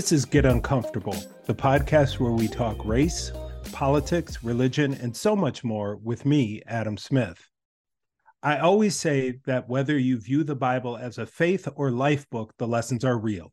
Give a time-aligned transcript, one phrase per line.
[0.00, 1.14] This is Get Uncomfortable,
[1.44, 3.32] the podcast where we talk race,
[3.70, 7.38] politics, religion, and so much more with me, Adam Smith.
[8.42, 12.54] I always say that whether you view the Bible as a faith or life book,
[12.56, 13.52] the lessons are real.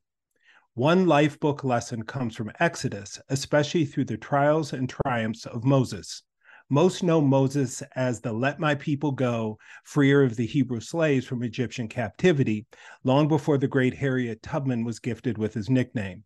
[0.73, 6.23] One life book lesson comes from Exodus, especially through the trials and triumphs of Moses.
[6.69, 11.43] Most know Moses as the Let My People Go, freer of the Hebrew slaves from
[11.43, 12.67] Egyptian captivity,
[13.03, 16.23] long before the great Harriet Tubman was gifted with his nickname.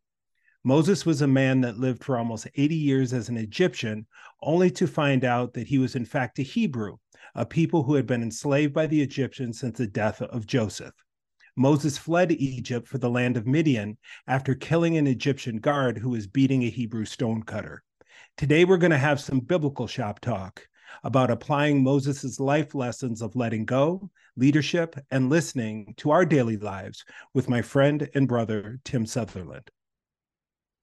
[0.64, 4.06] Moses was a man that lived for almost 80 years as an Egyptian,
[4.44, 6.98] only to find out that he was in fact a Hebrew,
[7.34, 10.94] a people who had been enslaved by the Egyptians since the death of Joseph.
[11.56, 16.28] Moses fled Egypt for the land of Midian after killing an Egyptian guard who was
[16.28, 17.82] beating a Hebrew stonecutter.
[18.38, 20.68] Today, we're going to have some biblical shop talk
[21.04, 27.04] about applying Moses' life lessons of letting go, leadership, and listening to our daily lives
[27.34, 29.72] with my friend and brother, Tim Sutherland.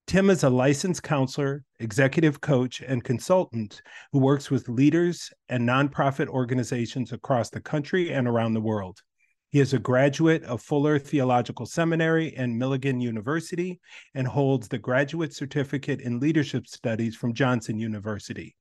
[0.08, 6.28] Tim is a licensed counselor, executive coach, and consultant who works with leaders and nonprofit
[6.28, 9.02] organizations across the country and around the world.
[9.50, 13.80] He is a graduate of Fuller Theological Seminary and Milligan University
[14.14, 18.56] and holds the Graduate Certificate in Leadership Studies from Johnson University.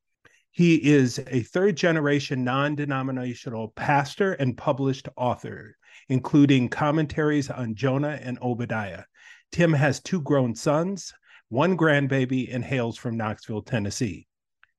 [0.50, 5.78] He is a third generation non denominational pastor and published author,
[6.10, 9.04] including commentaries on Jonah and Obadiah.
[9.50, 11.14] Tim has two grown sons,
[11.48, 14.26] one grandbaby, and hails from Knoxville, Tennessee.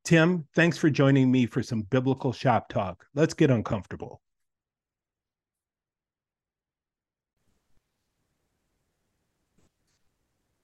[0.03, 3.05] Tim, thanks for joining me for some biblical shop talk.
[3.13, 4.21] Let's get uncomfortable.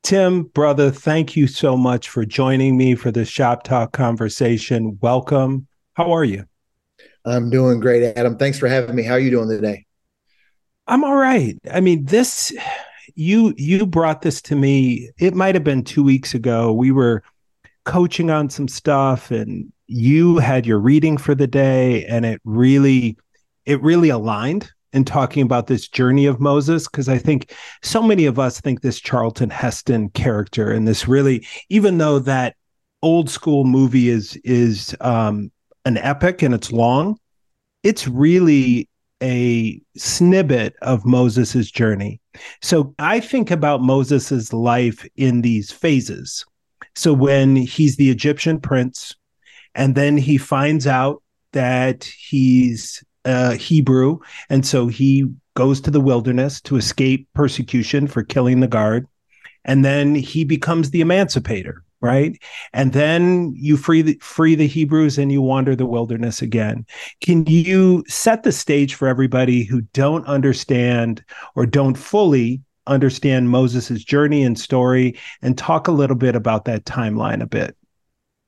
[0.06, 5.00] Tim, brother, thank you so much for joining me for this Shop Talk conversation.
[5.02, 5.66] Welcome.
[5.96, 6.46] How are you?
[7.26, 8.38] I'm doing great, Adam.
[8.38, 9.02] Thanks for having me.
[9.02, 9.88] How are you doing today?
[10.86, 11.58] I'm all right.
[11.72, 12.56] I mean, this
[13.16, 15.10] you you brought this to me.
[15.18, 16.72] It might have been 2 weeks ago.
[16.74, 17.24] We were
[17.86, 23.18] coaching on some stuff and you had your reading for the day and it really
[23.66, 27.54] it really aligned in talking about this journey of Moses because I think
[27.84, 32.56] so many of us think this Charlton Heston character and this really, even though that
[33.02, 35.52] old school movie is is um,
[35.84, 37.20] an epic and it's long,
[37.84, 38.88] it's really
[39.24, 42.20] a snippet of Moses's journey.
[42.62, 46.46] So I think about Moses's life in these phases.
[46.96, 49.16] So when he's the Egyptian prince,
[49.74, 51.22] and then he finds out
[51.54, 58.24] that he's uh, Hebrew, and so he goes to the wilderness to escape persecution for
[58.24, 59.08] killing the guard,
[59.64, 62.42] and then he becomes the emancipator, right?
[62.74, 66.86] And then you free the, free the Hebrews and you wander the wilderness again.
[67.22, 71.24] Can you set the stage for everybody who don't understand
[71.56, 76.86] or don't fully understand Moses's journey and story, and talk a little bit about that
[76.86, 77.76] timeline a bit?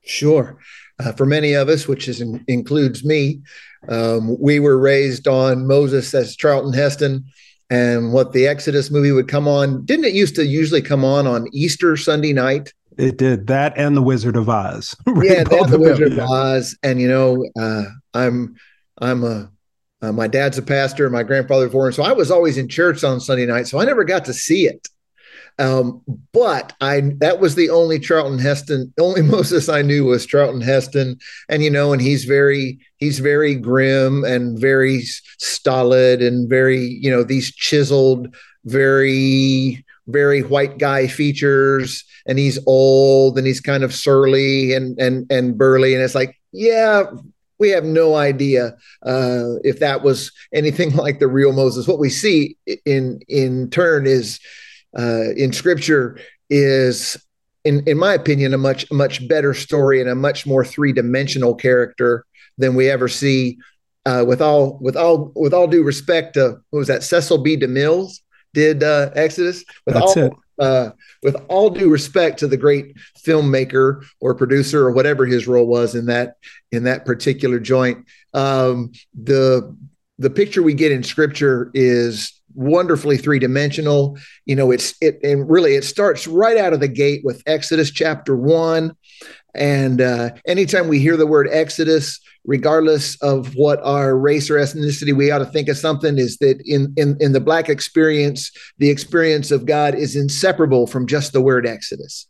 [0.04, 0.58] Sure.
[1.00, 3.42] Uh, for many of us, which is in, includes me,
[3.90, 7.26] um, we were raised on Moses as Charlton Heston
[7.70, 9.86] and what the Exodus movie would come on.
[9.86, 12.74] Didn't it used to usually come on on Easter Sunday night?
[12.98, 14.96] It did that and the Wizard of Oz.
[15.08, 16.78] yeah, that the Wizard of Oz.
[16.84, 18.56] And you know, uh, I'm
[19.00, 19.52] I'm a
[20.02, 23.20] uh, my dad's a pastor, my grandfather him, so I was always in church on
[23.20, 24.88] Sunday night, so I never got to see it.
[25.60, 26.04] Um,
[26.34, 31.18] but I that was the only Charlton Heston, only Moses I knew was Charlton Heston,
[31.50, 35.02] and you know, and he's very he's very grim and very
[35.40, 38.36] stolid and very you know these chiseled,
[38.66, 45.30] very very white guy features, and he's old and he's kind of surly and and
[45.32, 47.04] and burly, and it's like yeah.
[47.60, 51.88] We have no idea uh, if that was anything like the real Moses.
[51.88, 52.56] What we see
[52.86, 54.40] in in turn is
[54.98, 56.20] uh, in scripture
[56.52, 57.18] is
[57.64, 62.26] in, in my opinion a much much better story and a much more three-dimensional character
[62.58, 63.58] than we ever see
[64.06, 67.58] uh, with all with all with all due respect to what was that Cecil B.
[67.58, 68.10] DeMille
[68.54, 70.34] did uh, Exodus with That's all it.
[70.60, 70.90] Uh,
[71.22, 75.94] with all due respect to the great filmmaker or producer or whatever his role was
[75.94, 76.38] in that
[76.72, 79.76] in that particular joint um, the
[80.18, 84.18] the picture we get in scripture is wonderfully three dimensional.
[84.46, 87.92] You know, it's it and really it starts right out of the gate with Exodus
[87.92, 88.96] chapter one.
[89.58, 95.16] And uh, anytime we hear the word Exodus, regardless of what our race or ethnicity,
[95.16, 98.90] we ought to think of something is that in, in, in the Black experience, the
[98.90, 102.28] experience of God is inseparable from just the word Exodus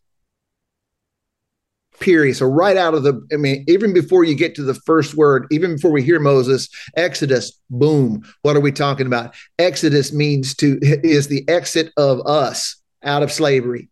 [1.99, 2.35] period.
[2.35, 5.47] So right out of the, I mean, even before you get to the first word,
[5.51, 8.23] even before we hear Moses, Exodus, boom.
[8.41, 9.35] What are we talking about?
[9.59, 13.89] Exodus means to is the exit of us out of slavery.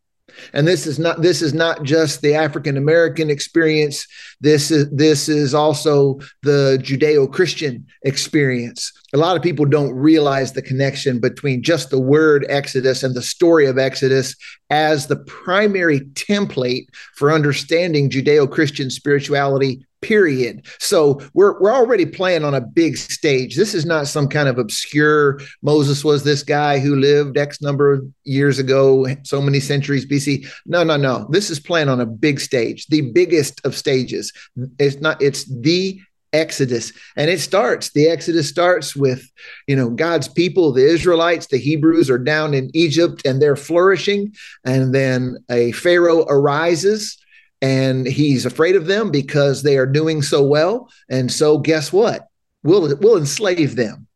[0.54, 4.08] And this is not this is not just the African American experience.
[4.42, 8.92] This is this is also the Judeo-Christian experience.
[9.14, 13.22] A lot of people don't realize the connection between just the word Exodus and the
[13.22, 14.36] story of Exodus
[14.70, 20.68] as the primary template for understanding Judeo-Christian spirituality period.
[20.80, 23.56] So we're we're already playing on a big stage.
[23.56, 27.94] This is not some kind of obscure Moses was this guy who lived X number
[27.94, 30.48] of years ago, so many centuries BC.
[30.68, 31.28] No, no, no.
[31.32, 34.32] This is playing on a big stage, the biggest of stages.
[34.78, 36.00] It's not it's the
[36.34, 36.92] Exodus.
[37.16, 39.32] And it starts, the Exodus starts with,
[39.68, 44.36] you know, God's people, the Israelites, the Hebrews are down in Egypt and they're flourishing.
[44.66, 47.18] And then a Pharaoh arises
[47.62, 50.90] and he's afraid of them because they are doing so well.
[51.10, 52.28] And so, guess what?
[52.64, 54.08] We'll, we'll enslave them.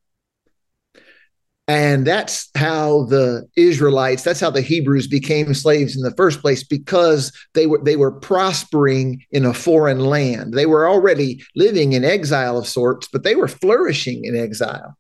[1.69, 6.63] And that's how the Israelites, that's how the Hebrews became slaves in the first place
[6.63, 10.55] because they were they were prospering in a foreign land.
[10.55, 14.97] They were already living in exile of sorts, but they were flourishing in exile.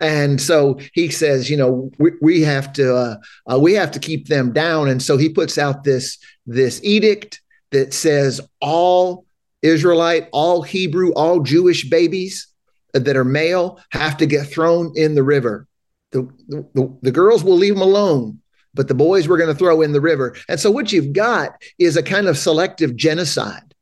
[0.00, 3.16] And so he says, you know, we, we have to uh,
[3.52, 4.88] uh, we have to keep them down.
[4.88, 7.41] And so he puts out this this edict
[7.72, 9.26] that says all
[9.62, 12.48] Israelite, all Hebrew, all Jewish babies
[12.92, 15.66] that are male have to get thrown in the river.
[16.10, 18.40] The, the, the girls will leave them alone,
[18.74, 20.36] but the boys we're going to throw in the river.
[20.48, 23.74] And so what you've got is a kind of selective genocide.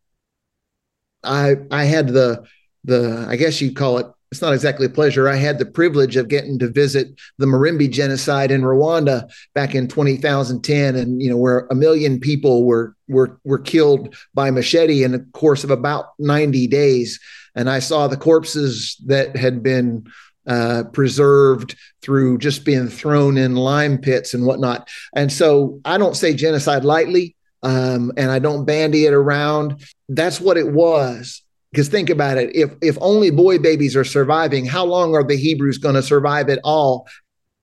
[1.22, 2.46] I I had the
[2.84, 5.28] the I guess you'd call it it's not exactly a pleasure.
[5.28, 7.08] I had the privilege of getting to visit
[7.38, 12.64] the Murambi genocide in Rwanda back in 2010, and you know where a million people
[12.64, 17.20] were were were killed by machete in the course of about 90 days.
[17.54, 20.06] And I saw the corpses that had been
[20.46, 24.88] uh, preserved through just being thrown in lime pits and whatnot.
[25.14, 29.84] And so I don't say genocide lightly, um, and I don't bandy it around.
[30.08, 31.42] That's what it was
[31.72, 35.36] because think about it if if only boy babies are surviving how long are the
[35.36, 37.06] hebrews going to survive at all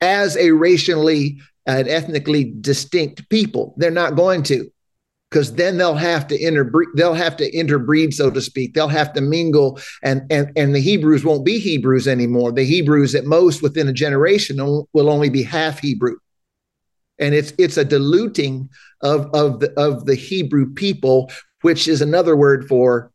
[0.01, 4.69] as a racially and ethnically distinct people they're not going to
[5.29, 8.73] because then they'll have to interbreed they'll have to interbreed so to speak.
[8.73, 12.51] They'll have to mingle and and and the hebrews won't be hebrews anymore.
[12.51, 16.17] The hebrews at most within a generation will only be half hebrew.
[17.19, 18.69] And it's it's a diluting
[19.01, 21.31] of of the of the hebrew people
[21.61, 23.11] which is another word for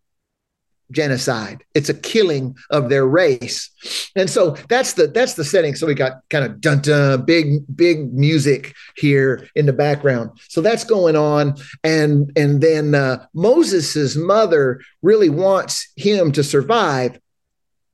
[0.92, 1.64] genocide.
[1.74, 3.70] It's a killing of their race.
[4.14, 5.74] And so that's the that's the setting.
[5.74, 10.30] So we got kind of dun dun big big music here in the background.
[10.48, 17.18] So that's going on and and then uh, Moses's mother really wants him to survive.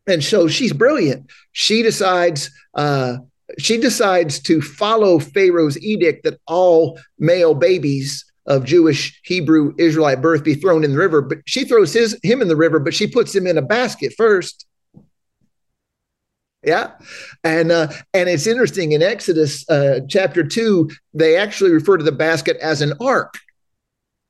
[0.07, 1.31] And so she's brilliant.
[1.53, 3.19] She decides uh,
[3.59, 10.43] she decides to follow Pharaoh's edict that all male babies of Jewish Hebrew Israelite birth
[10.43, 13.07] be thrown in the river, but she throws his him in the river, but she
[13.07, 14.67] puts him in a basket first.
[16.65, 16.93] Yeah,
[17.45, 22.11] and uh, and it's interesting in Exodus uh, chapter two, they actually refer to the
[22.11, 23.35] basket as an ark.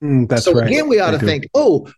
[0.05, 0.67] Mm, that's so right.
[0.67, 1.91] again, we ought to think, oh,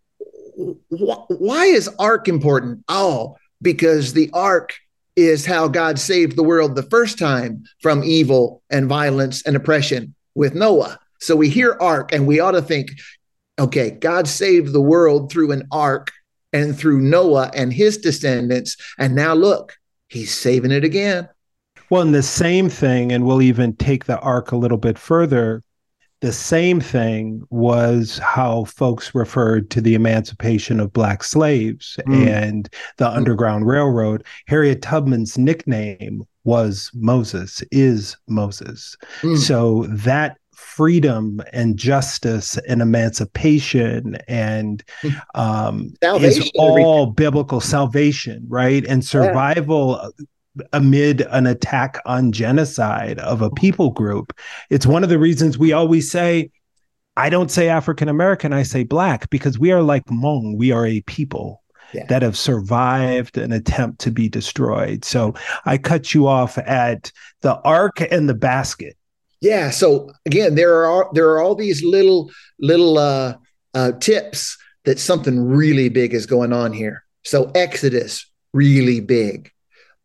[0.90, 2.84] wh- why is ark important?
[2.88, 4.74] Oh, because the ark
[5.16, 10.14] is how God saved the world the first time from evil and violence and oppression
[10.34, 10.98] with Noah.
[11.20, 12.90] So we hear ark and we ought to think,
[13.58, 16.10] okay, God saved the world through an ark
[16.52, 18.76] and through Noah and his descendants.
[18.98, 19.76] And now look,
[20.08, 21.28] he's saving it again.
[21.90, 25.62] Well, and the same thing, and we'll even take the ark a little bit further.
[26.20, 32.28] The same thing was how folks referred to the emancipation of black slaves mm.
[32.28, 33.16] and the mm.
[33.16, 34.24] Underground Railroad.
[34.46, 38.96] Harriet Tubman's nickname was Moses, is Moses.
[39.22, 39.38] Mm.
[39.38, 44.84] So that freedom and justice and emancipation and
[45.34, 48.84] um, is all biblical salvation, right?
[48.86, 50.64] And survival yeah.
[50.72, 54.32] amid an attack on genocide of a people group.
[54.68, 56.50] It's one of the reasons we always say,
[57.16, 60.86] I don't say African American, I say black because we are like Hmong, we are
[60.86, 61.62] a people.
[61.92, 62.06] yeah.
[62.06, 65.04] that have survived an attempt to be destroyed.
[65.04, 68.96] So I cut you off at the ark and the basket.
[69.40, 69.70] Yeah.
[69.70, 73.36] So again, there are there are all these little little uh,
[73.74, 77.04] uh, tips that something really big is going on here.
[77.24, 79.50] So Exodus, really big.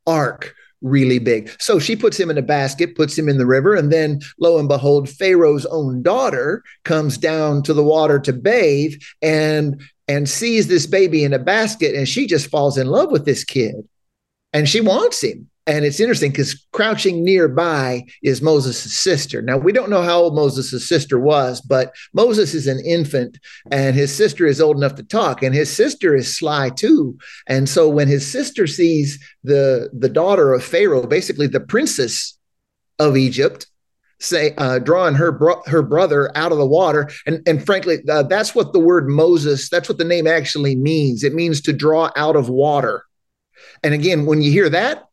[0.07, 1.49] Ark, really big.
[1.59, 4.59] So she puts him in a basket, puts him in the river, and then lo
[4.59, 10.67] and behold, Pharaoh's own daughter comes down to the water to bathe and and sees
[10.67, 13.75] this baby in a basket and she just falls in love with this kid
[14.53, 15.49] and she wants him.
[15.67, 19.41] And it's interesting because crouching nearby is Moses' sister.
[19.41, 23.39] Now, we don't know how old Moses' sister was, but Moses is an infant
[23.71, 25.41] and his sister is old enough to talk.
[25.41, 27.17] And his sister is sly too.
[27.47, 32.37] And so when his sister sees the, the daughter of Pharaoh, basically the princess
[32.99, 33.65] of Egypt,
[34.19, 38.23] say uh, drawing her bro- her brother out of the water and and frankly uh,
[38.23, 42.09] that's what the word Moses that's what the name actually means it means to draw
[42.15, 43.03] out of water
[43.83, 45.09] and again when you hear that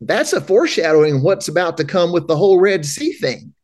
[0.00, 3.54] that's a foreshadowing what's about to come with the whole Red Sea thing,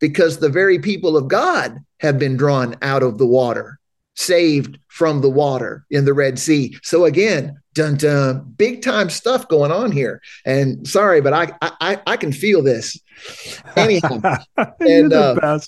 [0.00, 3.78] because the very people of God have been drawn out of the water,
[4.14, 6.76] saved from the water in the Red Sea.
[6.82, 10.20] So again, dun dun, big time stuff going on here.
[10.44, 12.98] And sorry, but I I I can feel this.
[13.76, 14.20] Anyhow,
[14.80, 15.58] and uh,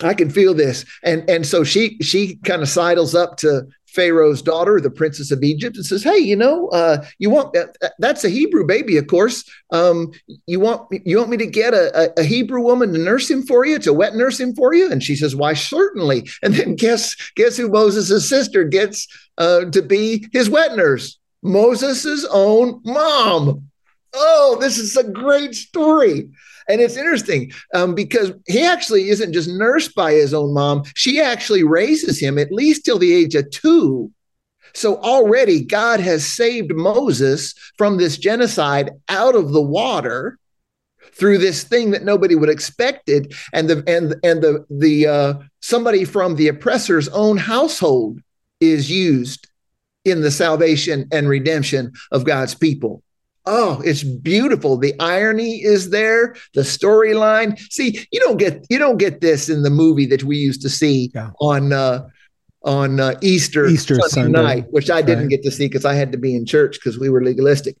[0.00, 0.84] I can feel this.
[1.02, 5.42] And and so she she kind of sidles up to Pharaoh's daughter, the princess of
[5.42, 9.06] Egypt, and says, "Hey, you know, uh, you want that, that's a Hebrew baby, of
[9.06, 9.44] course.
[9.70, 10.12] Um,
[10.46, 13.64] you want you want me to get a, a, Hebrew woman to nurse him for
[13.64, 17.14] you, to wet nurse him for you?" And she says, "Why, certainly." And then guess
[17.36, 19.06] guess who Moses' sister gets
[19.38, 21.18] uh, to be his wet nurse?
[21.42, 23.68] Moses' own mom.
[24.14, 26.30] Oh, this is a great story.
[26.72, 31.20] And it's interesting um, because he actually isn't just nursed by his own mom, she
[31.20, 34.10] actually raises him at least till the age of two.
[34.72, 40.38] So already God has saved Moses from this genocide out of the water
[41.12, 46.06] through this thing that nobody would expected and the and and the the uh, somebody
[46.06, 48.20] from the oppressor's own household
[48.60, 49.46] is used
[50.06, 53.02] in the salvation and redemption of God's people.
[53.44, 54.76] Oh, it's beautiful.
[54.76, 57.58] The irony is there, the storyline.
[57.72, 60.70] See, you don't get you don't get this in the movie that we used to
[60.70, 61.30] see yeah.
[61.40, 62.06] on uh
[62.64, 65.30] on uh, Easter, Easter Sunday, Sunday, night, which I didn't right.
[65.30, 67.76] get to see because I had to be in church because we were legalistic.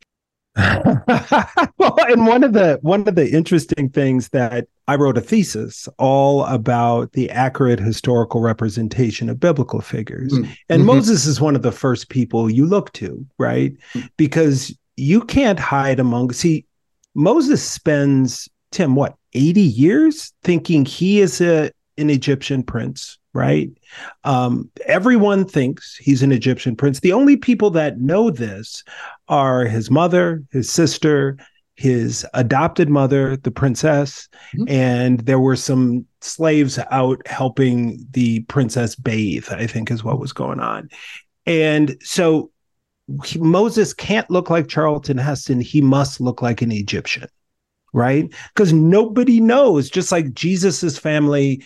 [0.56, 5.88] well, and one of the one of the interesting things that I wrote a thesis
[5.98, 10.32] all about the accurate historical representation of biblical figures.
[10.32, 10.52] Mm-hmm.
[10.68, 10.84] And.
[10.84, 13.72] Moses is one of the first people you look to, right?
[13.94, 14.10] Mm.
[14.18, 16.64] Because you can't hide among see
[17.14, 23.70] Moses spends Tim what 80 years thinking he is a an Egyptian prince, right?
[24.24, 27.00] Um, everyone thinks he's an Egyptian prince.
[27.00, 28.82] The only people that know this
[29.28, 31.36] are his mother, his sister,
[31.74, 34.68] his adopted mother, the princess, mm-hmm.
[34.68, 40.32] and there were some slaves out helping the princess bathe, I think is what was
[40.32, 40.88] going on.
[41.44, 42.51] And so
[43.24, 45.60] he, Moses can't look like Charlton Heston.
[45.60, 47.28] He must look like an Egyptian,
[47.92, 48.32] right?
[48.54, 51.64] Because nobody knows, just like Jesus's family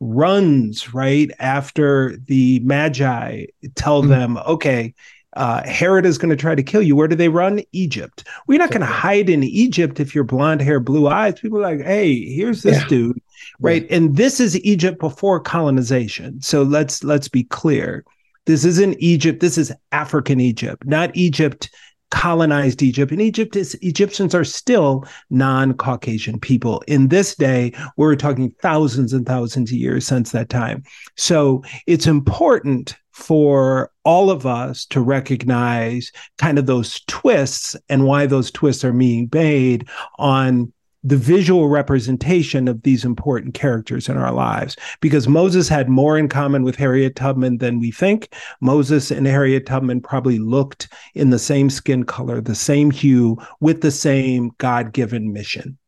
[0.00, 4.10] runs right after the Magi tell mm-hmm.
[4.10, 4.94] them, okay,
[5.36, 6.96] uh, Herod is going to try to kill you.
[6.96, 7.62] Where do they run?
[7.72, 8.26] Egypt.
[8.46, 11.38] We're not going to hide in Egypt if you're blonde hair, blue eyes.
[11.38, 12.88] People are like, hey, here's this yeah.
[12.88, 13.22] dude,
[13.60, 13.86] right?
[13.88, 13.96] Yeah.
[13.96, 16.40] And this is Egypt before colonization.
[16.40, 18.04] So let's let's be clear.
[18.46, 19.40] This isn't Egypt.
[19.40, 21.70] This is African Egypt, not Egypt
[22.10, 23.12] colonized Egypt.
[23.12, 26.82] And Egypt is Egyptians are still non-Caucasian people.
[26.88, 30.82] In this day, we're talking thousands and thousands of years since that time.
[31.16, 38.26] So it's important for all of us to recognize kind of those twists and why
[38.26, 44.32] those twists are being made on the visual representation of these important characters in our
[44.32, 48.34] lives because Moses had more in common with Harriet Tubman than we think.
[48.60, 53.80] Moses and Harriet Tubman probably looked in the same skin color, the same hue, with
[53.80, 55.78] the same God given mission.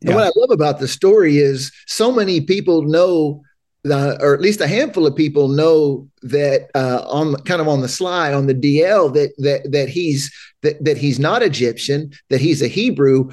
[0.00, 0.14] Yeah.
[0.14, 3.42] what I love about the story is so many people know
[3.84, 7.80] the, or at least a handful of people know that uh, on kind of on
[7.80, 10.32] the sly on the DL that that that he's
[10.62, 13.30] that that he's not Egyptian, that he's a Hebrew,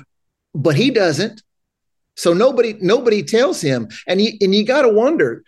[0.55, 1.43] but he doesn't.
[2.15, 5.43] So nobody nobody tells him, and you and you got to wonder.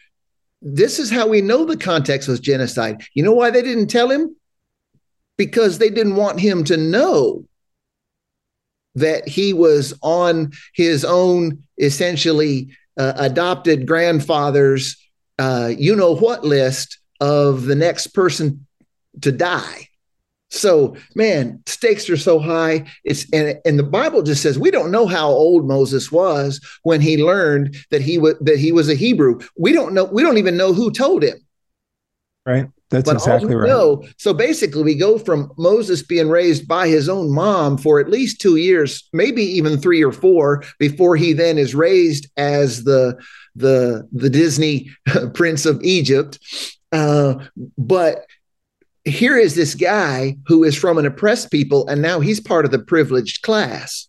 [0.61, 3.03] This is how we know the context was genocide.
[3.13, 4.35] You know why they didn't tell him?
[5.37, 7.45] Because they didn't want him to know
[8.95, 14.97] that he was on his own essentially uh, adopted grandfather's
[15.39, 18.65] uh, you know what list of the next person
[19.21, 19.87] to die.
[20.49, 22.85] So, man, stakes are so high.
[23.03, 27.01] It's and, and the Bible just says we don't know how old Moses was when
[27.01, 29.39] he learned that he was that he was a Hebrew.
[29.57, 30.05] We don't know.
[30.05, 31.37] We don't even know who told him.
[32.45, 32.67] Right.
[32.89, 33.67] That's but exactly right.
[33.67, 38.09] Know, so basically, we go from Moses being raised by his own mom for at
[38.09, 43.17] least two years, maybe even three or four, before he then is raised as the
[43.55, 44.89] the the Disney
[45.33, 46.39] Prince of Egypt.
[46.93, 47.45] Uh,
[47.77, 48.25] but
[49.07, 52.71] here is this guy who is from an oppressed people, and now he's part of
[52.71, 54.07] the privileged class.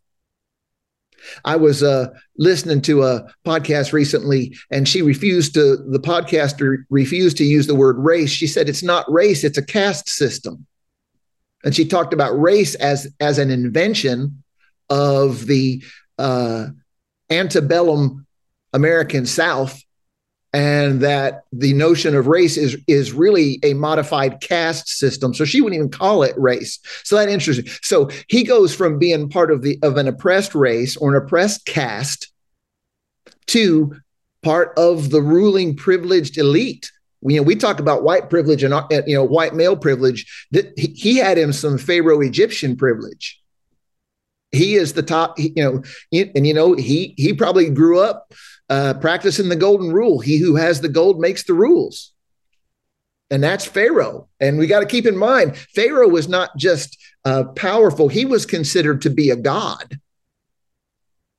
[1.44, 7.36] I was uh, listening to a podcast recently, and she refused to, the podcaster refused
[7.38, 8.30] to use the word race.
[8.30, 10.66] She said it's not race, it's a caste system.
[11.64, 14.42] And she talked about race as, as an invention
[14.88, 15.82] of the
[16.18, 16.68] uh,
[17.30, 18.26] antebellum
[18.72, 19.82] American South
[20.52, 25.34] and that the notion of race is is really a modified caste system.
[25.34, 26.78] So she wouldn't even call it race.
[27.04, 27.66] So that interesting.
[27.82, 31.66] So he goes from being part of the of an oppressed race or an oppressed
[31.66, 32.32] caste
[33.48, 33.94] to
[34.42, 36.90] part of the ruling privileged elite.
[37.22, 40.46] You know we talk about white privilege and uh, you know white male privilege.
[40.52, 43.40] That he had him some pharaoh egyptian privilege.
[44.50, 48.32] He is the top you know and you know he he probably grew up
[48.68, 50.20] uh, practicing the golden rule.
[50.20, 52.12] He who has the gold makes the rules.
[53.30, 54.28] And that's Pharaoh.
[54.40, 58.46] And we got to keep in mind, Pharaoh was not just uh, powerful, he was
[58.46, 60.00] considered to be a god.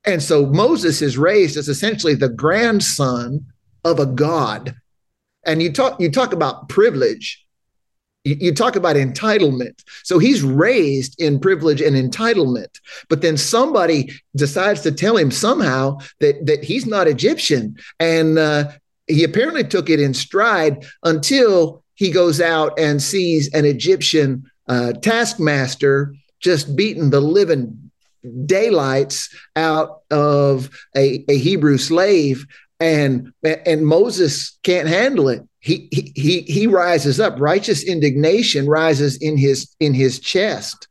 [0.05, 3.45] And so Moses is raised as essentially the grandson
[3.83, 4.75] of a god.
[5.45, 7.45] And you talk you talk about privilege
[8.23, 9.83] you, talk about entitlement.
[10.03, 15.99] So he's raised in privilege and entitlement, but then somebody decides to tell him somehow
[16.19, 18.71] that that he's not Egyptian, and uh,
[19.07, 24.93] he apparently took it in stride until he goes out and sees an Egyptian uh,
[24.93, 27.91] taskmaster just beating the living
[28.45, 32.45] daylights out of a, a Hebrew slave.
[32.79, 37.39] And and Moses can't handle it he he he rises up.
[37.39, 40.87] Righteous indignation rises in his in his chest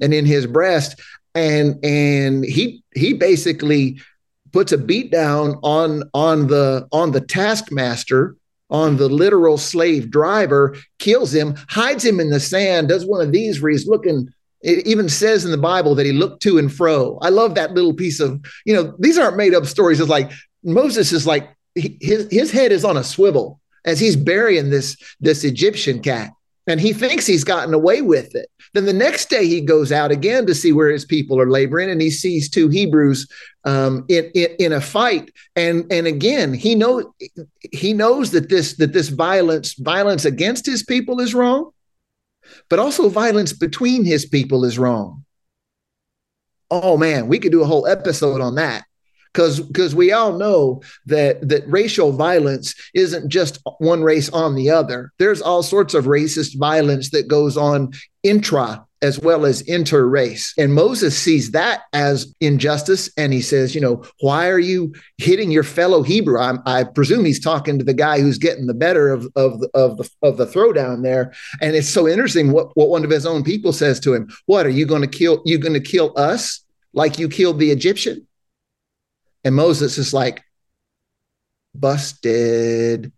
[0.00, 1.00] and in his breast.
[1.34, 4.00] And and he he basically
[4.52, 8.34] puts a beat down on on the on the taskmaster
[8.70, 13.32] on the literal slave driver kills him hides him in the sand does one of
[13.32, 14.28] these where he's looking
[14.60, 17.18] it even says in the bible that he looked to and fro.
[17.22, 20.00] I love that little piece of you know these aren't made up stories.
[20.00, 20.30] It's like
[20.64, 25.42] moses is like his his head is on a swivel as he's burying this this
[25.44, 26.30] Egyptian cat
[26.66, 28.50] and he thinks he's gotten away with it.
[28.74, 31.90] Then the next day he goes out again to see where his people are laboring,
[31.90, 33.26] and he sees two Hebrews
[33.64, 35.32] um, in, in, in a fight.
[35.56, 37.06] And and again he knows
[37.72, 41.70] he knows that this that this violence violence against his people is wrong,
[42.68, 45.24] but also violence between his people is wrong.
[46.70, 48.84] Oh man, we could do a whole episode on that
[49.32, 54.70] because because we all know that that racial violence isn't just one race on the
[54.70, 55.12] other.
[55.18, 60.54] There's all sorts of racist violence that goes on intra as well as inter-race.
[60.58, 65.50] And Moses sees that as injustice, and he says, you know, why are you hitting
[65.50, 66.40] your fellow Hebrew?
[66.40, 69.98] I'm, i presume he's talking to the guy who's getting the better of of of
[69.98, 71.32] the of the throwdown there.
[71.60, 74.28] And it's so interesting what what one of his own people says to him.
[74.46, 75.42] What are you going to kill?
[75.44, 78.26] You going to kill us like you killed the Egyptian?
[79.44, 80.42] And Moses is like,
[81.74, 83.12] busted.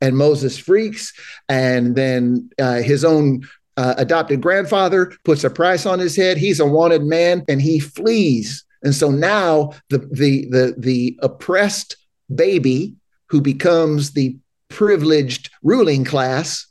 [0.00, 1.12] And Moses freaks.
[1.48, 6.36] And then uh, his own uh, adopted grandfather puts a price on his head.
[6.36, 8.64] He's a wanted man and he flees.
[8.82, 11.96] And so now the, the, the, the oppressed
[12.32, 12.94] baby
[13.26, 14.36] who becomes the
[14.68, 16.66] privileged ruling class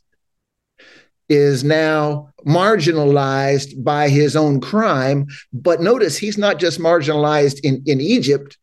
[1.28, 5.26] is now marginalized by his own crime.
[5.52, 8.56] But notice he's not just marginalized in, in Egypt,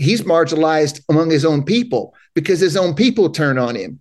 [0.00, 4.00] he's marginalized among his own people because his own people turn on him.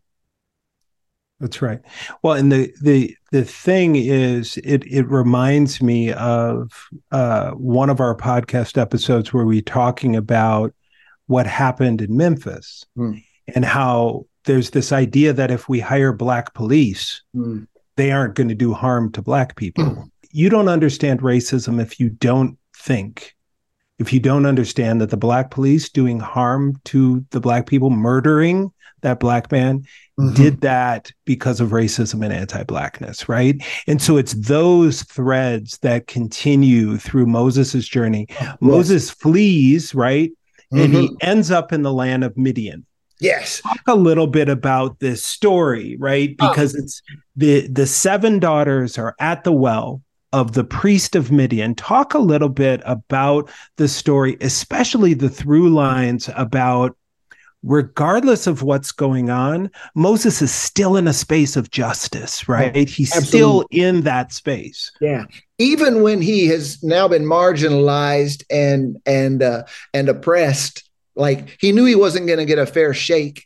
[1.39, 1.79] That's right.
[2.21, 8.01] Well, and the the the thing is, it it reminds me of uh, one of
[8.01, 10.73] our podcast episodes where we talking about
[11.27, 13.13] what happened in Memphis hmm.
[13.55, 17.63] and how there's this idea that if we hire black police, hmm.
[17.95, 19.85] they aren't going to do harm to black people.
[19.85, 20.01] Hmm.
[20.31, 23.35] You don't understand racism if you don't think
[23.99, 28.71] if you don't understand that the black police doing harm to the black people, murdering
[29.01, 29.79] that black man,
[30.19, 30.33] mm-hmm.
[30.33, 33.61] did that because of racism and anti-blackness, right?
[33.87, 38.27] And so it's those threads that continue through Moses's journey.
[38.29, 38.57] Yes.
[38.59, 40.31] Moses flees, right?
[40.73, 40.83] Mm-hmm.
[40.83, 41.15] And he mm-hmm.
[41.21, 42.85] ends up in the land of Midian.
[43.19, 43.61] Yes.
[43.61, 46.35] Talk a little bit about this story, right?
[46.39, 46.49] Ah.
[46.49, 46.79] Because oh.
[46.79, 47.01] it's
[47.35, 51.75] the the seven daughters are at the well of the priest of Midian.
[51.75, 56.95] Talk a little bit about the story, especially the through lines about
[57.63, 62.71] regardless of what's going on, Moses is still in a space of justice, right?
[62.75, 63.27] Oh, He's absolutely.
[63.31, 64.91] still in that space.
[65.01, 65.25] Yeah.
[65.57, 69.63] Even when he has now been marginalized and and uh,
[69.93, 73.45] and oppressed, like he knew he wasn't going to get a fair shake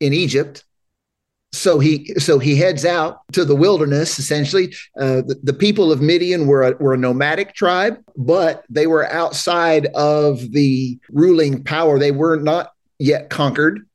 [0.00, 0.64] in Egypt.
[1.52, 4.18] So he so he heads out to the wilderness.
[4.18, 8.86] Essentially, uh, the, the, people of Midian were a, were a nomadic tribe, but they
[8.86, 11.98] were outside of the ruling power.
[11.98, 13.86] They were not yet conquered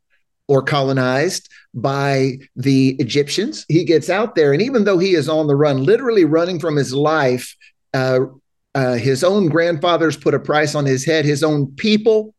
[0.47, 3.65] or colonized by the Egyptians.
[3.67, 6.75] He gets out there, and even though he is on the run, literally running from
[6.75, 7.55] his life,
[7.93, 8.21] uh,
[8.73, 11.25] uh, his own grandfathers put a price on his head.
[11.25, 12.33] His own people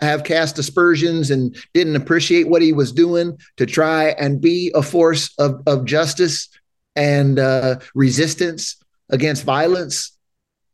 [0.00, 4.82] have cast aspersions and didn't appreciate what he was doing to try and be a
[4.82, 6.48] force of, of justice
[6.96, 8.76] and uh, resistance
[9.10, 10.16] against violence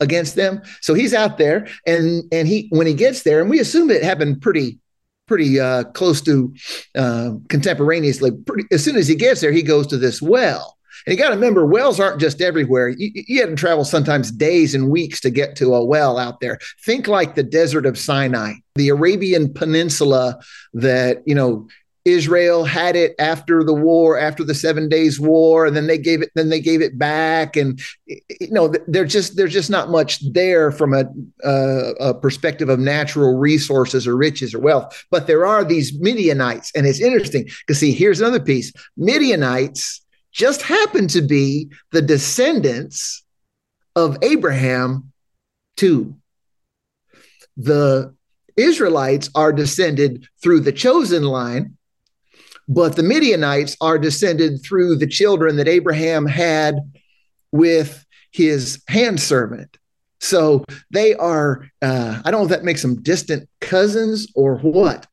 [0.01, 0.62] against them.
[0.81, 4.03] So he's out there, and and he when he gets there, and we assume it
[4.03, 4.79] happened pretty
[5.27, 6.55] pretty uh, close to
[6.95, 8.31] uh, contemporaneously.
[8.31, 10.76] Pretty, as soon as he gets there, he goes to this well.
[11.07, 12.88] And you got to remember, wells aren't just everywhere.
[12.88, 16.40] You, you had to travel sometimes days and weeks to get to a well out
[16.40, 16.59] there.
[16.85, 20.38] Think like the desert of Sinai, the Arabian Peninsula
[20.75, 21.69] that, you know,
[22.07, 26.23] Israel had it after the war, after the Seven Days War, and then they gave
[26.23, 30.21] it, then they gave it back, and you know, there's just there's just not much
[30.33, 31.05] there from a,
[31.45, 35.05] uh, a perspective of natural resources or riches or wealth.
[35.11, 40.01] But there are these Midianites, and it's interesting because see, here's another piece: Midianites
[40.37, 43.25] just happen to be the descendants
[43.94, 45.12] of Abraham
[45.77, 46.16] too.
[47.57, 48.14] The
[48.57, 51.77] Israelites are descended through the chosen line
[52.68, 56.77] but the Midianites are descended through the children that Abraham had
[57.53, 59.79] with his hand servant.
[60.20, 65.07] So they are, uh, I don't know if that makes them distant cousins or what,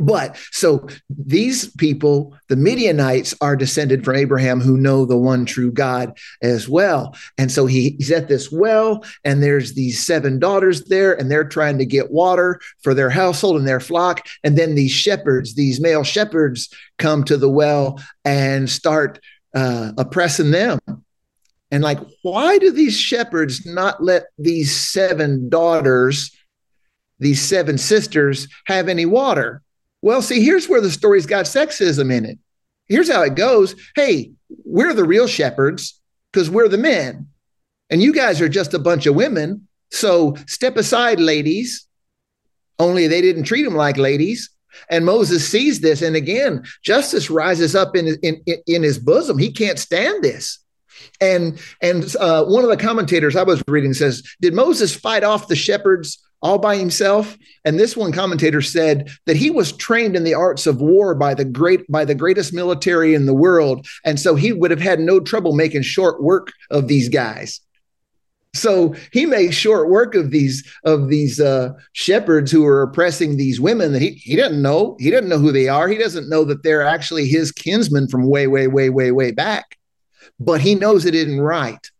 [0.00, 5.70] but so these people, the Midianites, are descended from Abraham who know the one true
[5.70, 7.14] God as well.
[7.38, 11.44] And so he, he's at this well, and there's these seven daughters there, and they're
[11.44, 14.26] trying to get water for their household and their flock.
[14.42, 19.20] And then these shepherds, these male shepherds, come to the well and start
[19.54, 20.80] uh, oppressing them.
[21.70, 26.36] And like, why do these shepherds not let these seven daughters,
[27.18, 29.62] these seven sisters, have any water?
[30.04, 32.38] Well, see, here's where the story's got sexism in it.
[32.88, 33.74] Here's how it goes.
[33.96, 34.32] Hey,
[34.66, 35.98] we're the real shepherds
[36.30, 37.28] because we're the men,
[37.88, 39.66] and you guys are just a bunch of women.
[39.92, 41.86] So step aside, ladies.
[42.78, 44.50] Only they didn't treat them like ladies.
[44.90, 49.38] And Moses sees this, and again, justice rises up in in in his bosom.
[49.38, 50.58] He can't stand this.
[51.18, 55.48] And and uh, one of the commentators I was reading says, "Did Moses fight off
[55.48, 57.36] the shepherds all by himself.
[57.64, 61.32] And this one commentator said that he was trained in the arts of war by
[61.34, 65.00] the great by the greatest military in the world, and so he would have had
[65.00, 67.60] no trouble making short work of these guys.
[68.54, 73.60] So he made short work of these of these uh, shepherds who are oppressing these
[73.60, 74.96] women that he he doesn't know.
[75.00, 75.88] He doesn't know who they are.
[75.88, 79.76] He doesn't know that they're actually his kinsmen from way way way way way back.
[80.38, 81.90] But he knows it isn't right.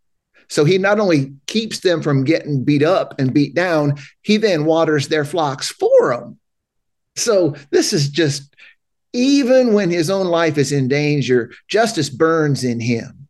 [0.48, 4.64] So he not only keeps them from getting beat up and beat down, he then
[4.64, 6.38] waters their flocks for them.
[7.16, 8.54] So this is just,
[9.12, 13.28] even when his own life is in danger, justice burns in him.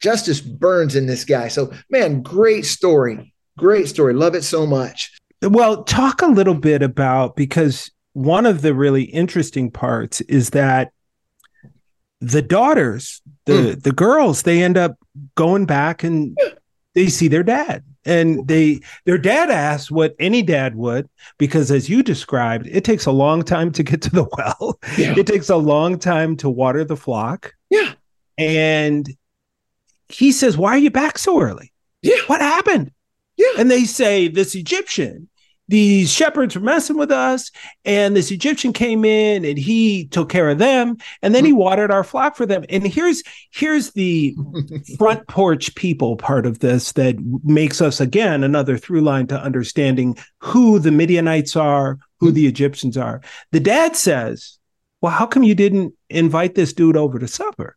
[0.00, 1.48] Justice burns in this guy.
[1.48, 3.34] So, man, great story.
[3.58, 4.14] Great story.
[4.14, 5.12] Love it so much.
[5.42, 10.92] Well, talk a little bit about because one of the really interesting parts is that
[12.20, 13.82] the daughters, the mm.
[13.82, 14.96] the girls, they end up
[15.34, 16.36] going back and
[16.94, 17.84] they see their dad.
[18.04, 23.04] And they their dad asks what any dad would, because as you described, it takes
[23.04, 24.78] a long time to get to the well.
[24.96, 25.14] Yeah.
[25.18, 27.54] It takes a long time to water the flock.
[27.68, 27.92] Yeah.
[28.38, 29.08] And
[30.08, 31.72] he says, Why are you back so early?
[32.02, 32.16] Yeah.
[32.26, 32.90] What happened?
[33.36, 33.52] Yeah.
[33.58, 35.28] And they say, This Egyptian
[35.70, 37.50] these shepherds were messing with us
[37.84, 41.60] and this egyptian came in and he took care of them and then he mm-hmm.
[41.60, 44.34] watered our flock for them and here's here's the
[44.98, 50.16] front porch people part of this that makes us again another through line to understanding
[50.40, 52.34] who the midianites are who mm-hmm.
[52.34, 53.20] the egyptians are
[53.52, 54.58] the dad says
[55.00, 57.76] well how come you didn't invite this dude over to supper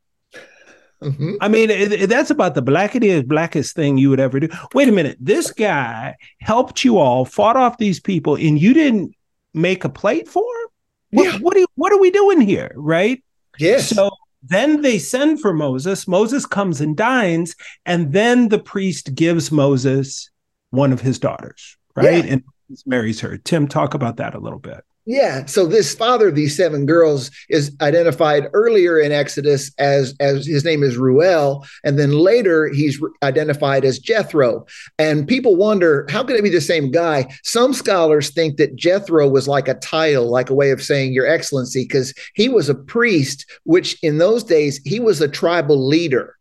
[1.03, 1.33] Mm-hmm.
[1.41, 4.49] I mean, it, it, that's about the blackest, blackest thing you would ever do.
[4.73, 5.17] Wait a minute.
[5.19, 9.15] This guy helped you all, fought off these people, and you didn't
[9.53, 10.67] make a plate for him?
[11.11, 11.39] What, yeah.
[11.39, 12.71] what, are, what are we doing here?
[12.75, 13.23] Right.
[13.59, 13.89] Yes.
[13.89, 14.09] So
[14.41, 16.07] then they send for Moses.
[16.07, 20.29] Moses comes and dines, and then the priest gives Moses
[20.71, 22.25] one of his daughters, right?
[22.25, 22.33] Yeah.
[22.33, 22.43] And
[22.85, 23.37] marries her.
[23.37, 24.83] Tim, talk about that a little bit.
[25.05, 25.45] Yeah.
[25.47, 30.63] So this father of these seven girls is identified earlier in Exodus as as his
[30.63, 34.65] name is Ruel, and then later he's identified as Jethro.
[34.97, 37.27] And people wonder how could it be the same guy?
[37.43, 41.27] Some scholars think that Jethro was like a title, like a way of saying Your
[41.27, 46.37] Excellency, because he was a priest, which in those days he was a tribal leader.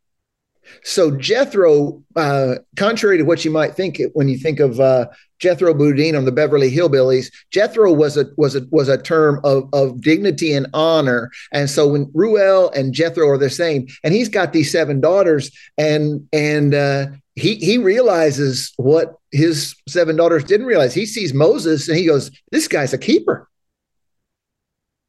[0.84, 5.06] So Jethro, uh, contrary to what you might think when you think of uh,
[5.38, 9.68] Jethro Bodine on the Beverly Hillbillies, Jethro was a was a was a term of,
[9.72, 11.30] of dignity and honor.
[11.52, 15.50] And so when Ruel and Jethro are the same, and he's got these seven daughters,
[15.76, 20.94] and and uh, he he realizes what his seven daughters didn't realize.
[20.94, 23.48] He sees Moses and he goes, "This guy's a keeper."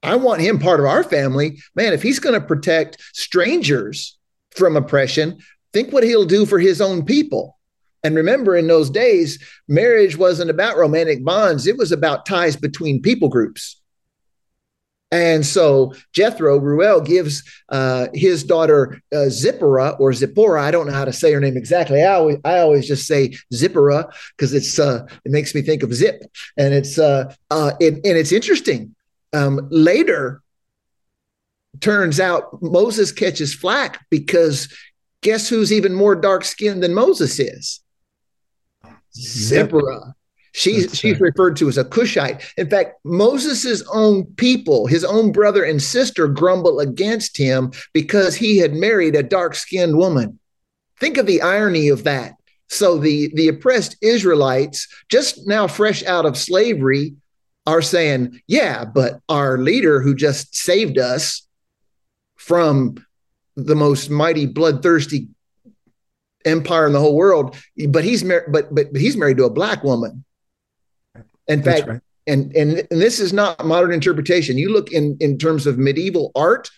[0.01, 1.61] I want him part of our family.
[1.75, 4.17] Man, if he's going to protect strangers
[4.55, 5.39] from oppression,
[5.73, 7.57] Think what he'll do for his own people.
[8.03, 13.01] And remember, in those days, marriage wasn't about romantic bonds, it was about ties between
[13.01, 13.79] people groups.
[15.11, 20.63] And so Jethro, Ruel, gives uh, his daughter uh, Zipporah or Zipporah.
[20.63, 22.01] I don't know how to say her name exactly.
[22.03, 25.93] I always, I always just say Zipporah because it's uh, it makes me think of
[25.93, 26.23] zip,
[26.57, 28.95] and it's uh, uh, and it's interesting.
[29.33, 30.42] Um, later,
[31.79, 34.67] turns out Moses catches flack because
[35.23, 37.79] Guess who's even more dark skinned than Moses is?
[39.15, 40.13] Zipporah.
[40.51, 41.21] She's That's she's right.
[41.21, 42.43] referred to as a Cushite.
[42.57, 48.57] In fact, Moses' own people, his own brother and sister, grumble against him because he
[48.57, 50.39] had married a dark-skinned woman.
[50.99, 52.33] Think of the irony of that.
[52.69, 57.15] So the the oppressed Israelites, just now fresh out of slavery,
[57.65, 61.47] are saying, "Yeah, but our leader who just saved us
[62.45, 62.95] from
[63.55, 65.29] the most mighty, bloodthirsty
[66.45, 67.55] empire in the whole world.
[67.87, 70.25] But he's married, but but he's married to a black woman.
[71.47, 72.01] In That's fact, right.
[72.27, 74.57] and, and and this is not modern interpretation.
[74.57, 76.69] You look in in terms of medieval art,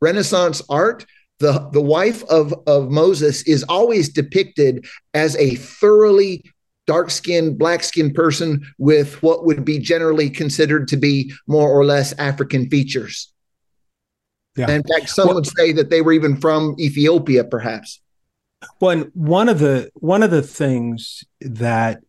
[0.00, 1.04] Renaissance art.
[1.40, 6.42] The, the wife of, of Moses is always depicted as a thoroughly
[6.88, 11.84] dark skinned, black skinned person with what would be generally considered to be more or
[11.84, 13.32] less African features.
[14.58, 14.70] Yeah.
[14.70, 18.00] in fact, some well, would say that they were even from Ethiopia, perhaps.
[18.80, 22.00] Well, one of the one of the things that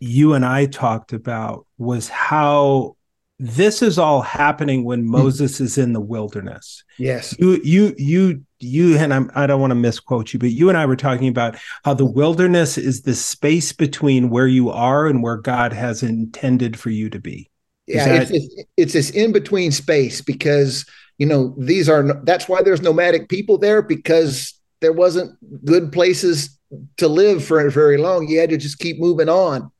[0.00, 2.96] you and I talked about was how
[3.38, 5.10] this is all happening when hmm.
[5.10, 6.84] Moses is in the wilderness.
[6.98, 7.36] Yes.
[7.38, 10.78] You you you you and I'm I don't want to misquote you, but you and
[10.78, 15.22] I were talking about how the wilderness is the space between where you are and
[15.22, 17.50] where God has intended for you to be.
[17.86, 18.30] Is yeah, that...
[18.30, 20.86] it's, it's this in between space because
[21.18, 26.58] you know these are that's why there's nomadic people there because there wasn't good places
[26.96, 28.26] to live for very long.
[28.28, 29.70] You had to just keep moving on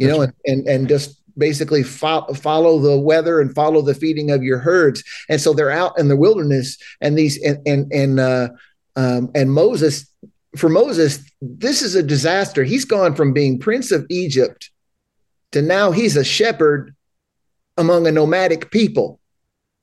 [0.00, 0.34] you that's know right.
[0.46, 4.58] and, and and just basically fo- follow the weather and follow the feeding of your
[4.58, 5.04] herds.
[5.28, 8.48] And so they're out in the wilderness and these and and and uh
[8.96, 10.10] um and moses
[10.56, 12.64] for moses this is a disaster.
[12.64, 14.70] He's gone from being prince of egypt
[15.52, 16.94] to now he's a shepherd
[17.76, 19.19] among a nomadic people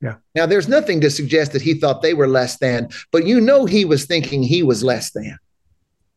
[0.02, 0.16] yeah.
[0.36, 3.66] Now, there's nothing to suggest that he thought they were less than, but you know
[3.66, 5.38] he was thinking he was less than.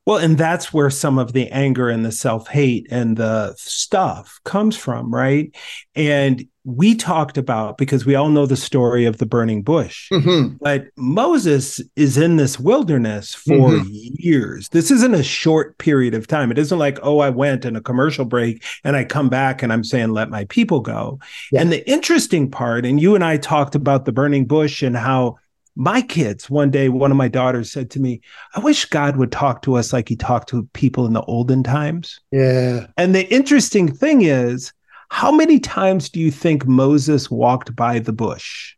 [0.07, 4.41] Well, and that's where some of the anger and the self hate and the stuff
[4.45, 5.55] comes from, right?
[5.95, 10.57] And we talked about because we all know the story of the burning bush, mm-hmm.
[10.61, 13.89] but Moses is in this wilderness for mm-hmm.
[13.91, 14.69] years.
[14.69, 16.51] This isn't a short period of time.
[16.51, 19.73] It isn't like, oh, I went in a commercial break and I come back and
[19.73, 21.19] I'm saying, let my people go.
[21.51, 21.63] Yeah.
[21.63, 25.39] And the interesting part, and you and I talked about the burning bush and how
[25.77, 28.21] my kids one day one of my daughters said to me
[28.55, 31.63] i wish god would talk to us like he talked to people in the olden
[31.63, 32.21] times.
[32.31, 32.87] Yeah.
[32.97, 34.73] And the interesting thing is
[35.11, 38.75] how many times do you think moses walked by the bush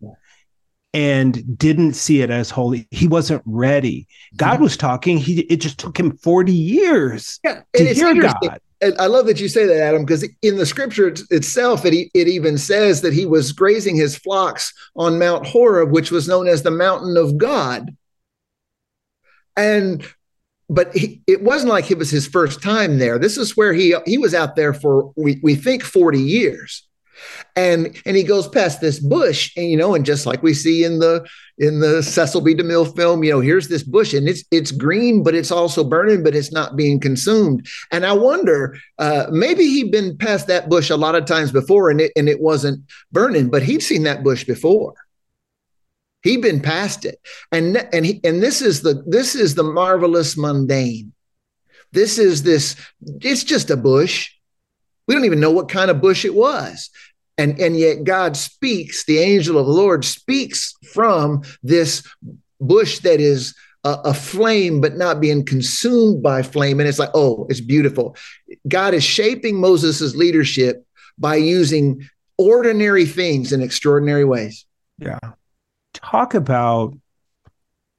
[0.95, 2.87] and didn't see it as holy?
[2.91, 4.07] He wasn't ready.
[4.37, 4.65] God mm-hmm.
[4.65, 5.17] was talking.
[5.17, 9.41] He it just took him 40 years yeah, to hear god and I love that
[9.41, 13.25] you say that, Adam, because in the scripture itself, it, it even says that he
[13.25, 17.97] was grazing his flocks on Mount Horeb, which was known as the mountain of God.
[19.57, 20.05] And
[20.69, 23.19] but he, it wasn't like it was his first time there.
[23.19, 26.89] This is where he he was out there for we, we think 40 years.
[27.57, 30.85] And and he goes past this bush and you know and just like we see
[30.85, 31.27] in the
[31.59, 32.55] in the Cecil B.
[32.55, 36.23] DeMille film you know here's this bush and it's it's green but it's also burning
[36.23, 37.67] but it's not being consumed.
[37.91, 41.91] And I wonder uh, maybe he'd been past that bush a lot of times before
[41.91, 42.83] and it and it wasn't
[43.13, 44.95] burning but he'd seen that bush before.
[46.23, 47.21] He'd been past it.
[47.51, 51.13] And and he, and this is the this is the marvelous mundane.
[51.93, 52.77] This is this
[53.21, 54.31] it's just a bush.
[55.07, 56.91] We don't even know what kind of bush it was
[57.39, 62.07] and and yet god speaks the angel of the lord speaks from this
[62.61, 66.81] bush that is a, flame but not being consumed by flame.
[66.81, 68.17] And it's like oh it's beautiful.
[68.69, 70.87] God is shaping moses' leadership
[71.19, 74.65] by using ordinary things in extraordinary ways.
[74.99, 75.19] Yeah.
[75.95, 76.97] Talk about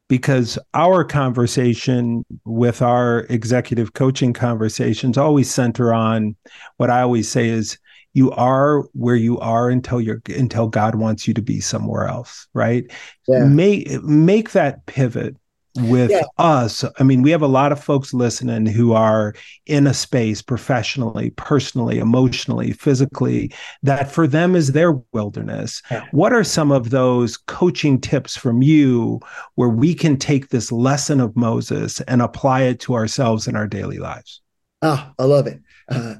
[0.09, 6.35] because our conversation with our executive coaching conversations always center on
[6.77, 7.77] what I always say is
[8.13, 12.47] you are where you are until you're until God wants you to be somewhere else,
[12.53, 12.85] right?
[13.27, 13.45] Yeah.
[13.45, 15.35] Make make that pivot
[15.75, 16.21] with yeah.
[16.37, 16.85] us.
[16.99, 19.33] I mean, we have a lot of folks listening who are
[19.65, 25.81] in a space professionally, personally, emotionally, physically that for them is their wilderness.
[25.89, 26.05] Yeah.
[26.11, 29.19] What are some of those coaching tips from you
[29.55, 33.67] where we can take this lesson of Moses and apply it to ourselves in our
[33.67, 34.41] daily lives?
[34.83, 35.59] Ah, I love it.
[35.89, 36.15] Uh,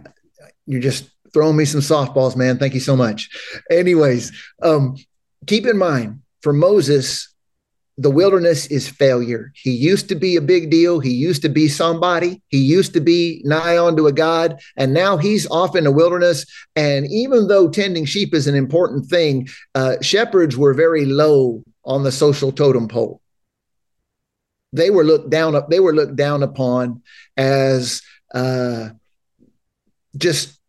[0.66, 2.58] you're just throwing me some softballs, man.
[2.58, 3.30] Thank you so much.
[3.70, 4.96] Anyways, um,
[5.48, 7.34] keep in mind for Moses,
[7.98, 9.52] the wilderness is failure.
[9.56, 11.00] He used to be a big deal.
[11.00, 12.42] He used to be somebody.
[12.48, 14.60] He used to be nigh onto a God.
[14.76, 16.46] And now he's off in the wilderness.
[16.76, 22.04] And even though tending sheep is an important thing, uh, shepherds were very low on
[22.04, 23.22] the social totem pole.
[24.72, 27.04] They were looked down up, they were looked down upon
[27.38, 28.02] as
[28.34, 28.90] uh,
[30.18, 30.60] just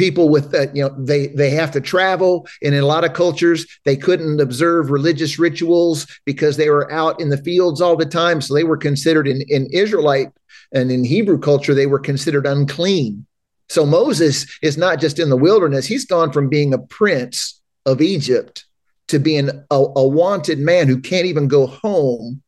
[0.00, 2.48] people with that you know they they have to travel.
[2.62, 7.20] And in a lot of cultures they couldn't observe religious rituals because they were out
[7.20, 8.40] in the fields all the time.
[8.40, 10.32] So they were considered in, in israelite
[10.72, 13.26] and in hebrew culture they were considered unclean.
[13.68, 15.86] So moses is not just in the wilderness.
[15.86, 18.64] He's gone from being a prince of egypt
[19.08, 22.42] to being a, a wanted man who can't even go home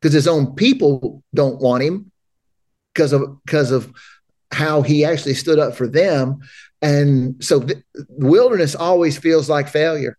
[0.00, 2.10] because his own people don't want him
[2.92, 3.92] because of because of
[4.50, 6.40] how he actually stood up for them
[6.80, 10.16] and so the wilderness always feels like failure.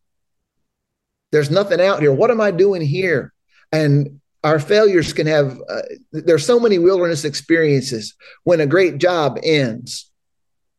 [1.31, 2.13] There's nothing out here.
[2.13, 3.33] What am I doing here?
[3.71, 9.37] And our failures can have, uh, there's so many wilderness experiences when a great job
[9.43, 10.09] ends,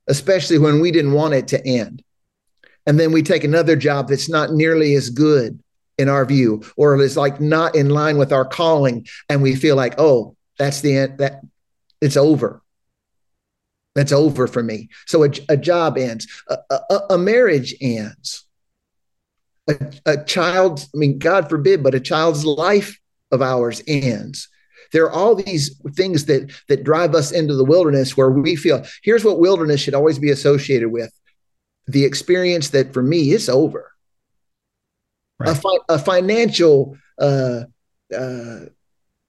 [0.08, 2.02] especially when we didn't want it to end.
[2.86, 5.62] And then we take another job that's not nearly as good
[5.98, 9.06] in our view, or is like not in line with our calling.
[9.28, 11.42] And we feel like, oh, that's the end, that
[12.00, 12.59] it's over.
[13.94, 14.88] That's over for me.
[15.06, 18.46] So a, a job ends, a, a, a marriage ends,
[19.68, 23.00] a, a child, I mean, God forbid, but a child's life
[23.32, 24.48] of ours ends.
[24.92, 28.84] There are all these things that that drive us into the wilderness where we feel
[29.02, 31.12] here's what wilderness should always be associated with
[31.86, 33.92] the experience that for me is over.
[35.38, 35.50] Right.
[35.50, 37.62] A, fi- a financial uh,
[38.16, 38.60] uh,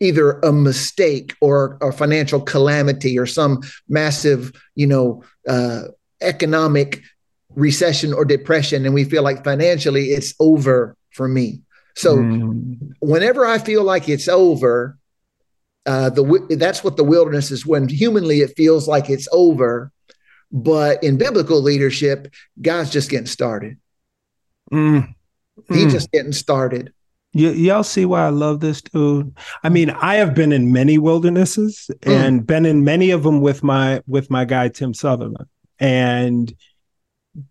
[0.01, 5.83] either a mistake or a financial calamity or some massive, you know, uh,
[6.21, 7.01] economic
[7.55, 11.61] recession or depression, and we feel like financially it's over for me.
[11.95, 12.77] So mm.
[12.99, 14.97] whenever I feel like it's over,
[15.85, 17.65] uh, the that's what the wilderness is.
[17.65, 19.91] When humanly it feels like it's over,
[20.51, 23.77] but in biblical leadership, God's just getting started.
[24.71, 25.13] Mm.
[25.69, 25.91] He's mm.
[25.91, 26.93] just getting started.
[27.33, 29.35] Y- y'all see why I love this dude.
[29.63, 32.11] I mean, I have been in many wildernesses mm.
[32.11, 35.47] and been in many of them with my with my guy Tim Sutherland.
[35.79, 36.53] And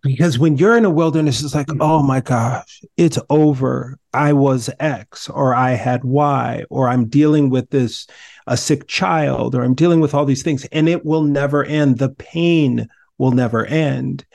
[0.03, 1.79] because when you're in a wilderness, it's like, mm.
[1.81, 3.99] oh my gosh, it's over.
[4.13, 8.07] I was X or I had Y or I'm dealing with this
[8.47, 11.99] a sick child or I'm dealing with all these things and it will never end.
[11.99, 14.27] The pain will never end.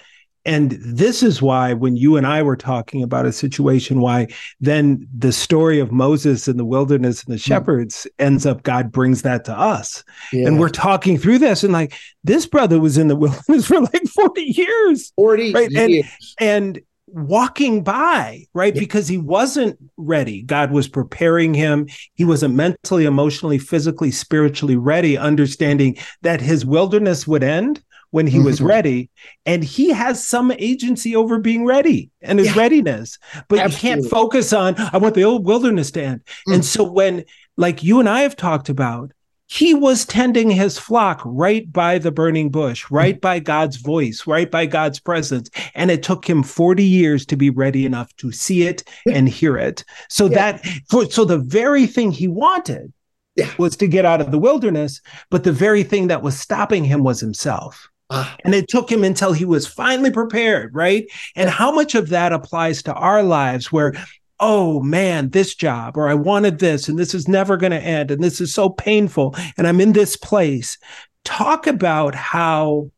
[0.46, 4.28] And this is why, when you and I were talking about a situation, why
[4.60, 7.50] then the story of Moses in the wilderness and the hmm.
[7.50, 10.04] shepherds ends up, God brings that to us.
[10.32, 10.48] Yeah.
[10.48, 14.06] And we're talking through this, and like this brother was in the wilderness for like
[14.08, 15.12] 40 years.
[15.16, 15.72] 40 right?
[15.72, 16.36] years.
[16.40, 18.76] And, and walking by, right?
[18.76, 18.80] Yeah.
[18.80, 20.42] Because he wasn't ready.
[20.42, 21.88] God was preparing him.
[22.16, 27.82] He wasn't mentally, emotionally, physically, spiritually ready, understanding that his wilderness would end
[28.12, 28.68] when he was mm-hmm.
[28.68, 29.10] ready
[29.46, 32.62] and he has some agency over being ready and his yeah.
[32.62, 33.90] readiness but Absolutely.
[33.90, 36.56] you can't focus on i want the old wilderness to end mm.
[36.56, 37.24] and so when
[37.58, 39.12] like you and i have talked about
[39.48, 44.50] he was tending his flock right by the burning bush, right by God's voice, right
[44.50, 45.50] by God's presence.
[45.76, 49.58] And it took him 40 years to be ready enough to see it and hear
[49.58, 49.84] it.
[50.10, 50.54] So yeah.
[50.54, 52.92] that for so the very thing he wanted
[53.36, 53.52] yeah.
[53.58, 57.04] was to get out of the wilderness, but the very thing that was stopping him
[57.04, 57.90] was himself.
[58.10, 58.36] Ah.
[58.44, 61.08] And it took him until he was finally prepared, right?
[61.36, 63.94] And how much of that applies to our lives where
[64.40, 68.12] oh man, this job, or I wanted this, and this is never going to end,
[68.12, 70.78] and this is so painful, and I'm in this place.
[71.24, 72.92] Talk about how,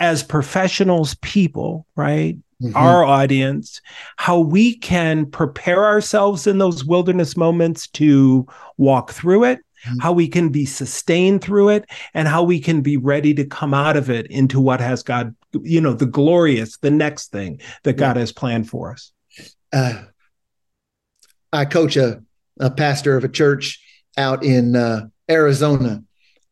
[0.00, 2.36] as professionals, people, right?
[2.62, 2.76] Mm-hmm.
[2.76, 3.80] Our audience,
[4.16, 8.46] how we can prepare ourselves in those wilderness moments to
[8.78, 9.98] walk through it, mm-hmm.
[10.00, 13.74] how we can be sustained through it, and how we can be ready to come
[13.74, 17.94] out of it into what has God, you know, the glorious, the next thing that
[17.94, 19.12] God has planned for us.
[19.72, 20.02] Uh,
[21.52, 22.22] I coach a,
[22.60, 23.80] a pastor of a church
[24.16, 26.02] out in uh, Arizona,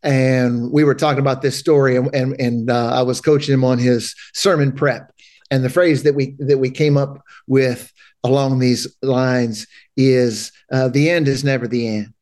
[0.03, 3.65] and we were talking about this story, and and, and uh, I was coaching him
[3.65, 5.13] on his sermon prep,
[5.51, 9.67] and the phrase that we that we came up with along these lines
[9.97, 12.13] is uh, the end is never the end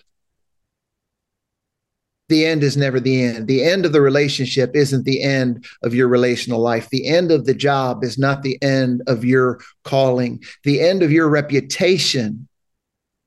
[2.28, 3.46] the end is never the end.
[3.46, 6.88] The end of the relationship isn't the end of your relational life.
[6.90, 10.42] The end of the job is not the end of your calling.
[10.64, 12.48] The end of your reputation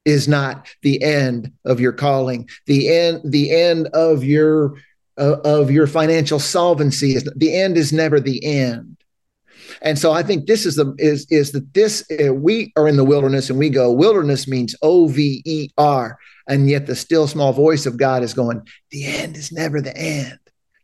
[0.05, 2.49] is not the end of your calling.
[2.65, 4.75] The end, the end of your
[5.17, 8.97] uh, of your financial solvency is the end is never the end.
[9.83, 12.97] And so I think this is the is is that this uh, we are in
[12.97, 16.17] the wilderness and we go wilderness means O V E R
[16.47, 18.61] and yet the still small voice of God is going
[18.91, 20.37] the end is never the end.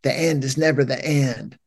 [0.03, 1.57] The end is never the end.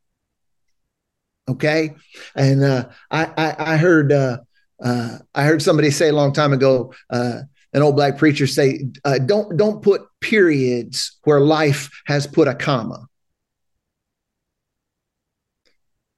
[1.49, 1.95] Okay,
[2.37, 4.39] and uh, I, I, I heard uh,
[4.83, 7.41] uh, I heard somebody say a long time ago, uh,
[7.73, 12.55] an old black preacher say, uh, "Don't don't put periods where life has put a
[12.55, 13.07] comma."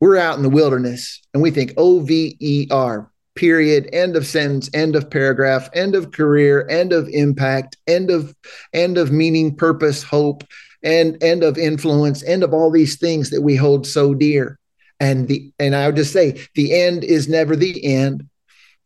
[0.02, 4.26] We're out in the wilderness and we think O V E R period end of
[4.26, 8.34] sentence end of paragraph end of career end of impact end of
[8.72, 10.42] end of meaning purpose hope
[10.82, 14.58] and end of influence end of all these things that we hold so dear.
[14.98, 18.28] And the and i would just say the end is never the end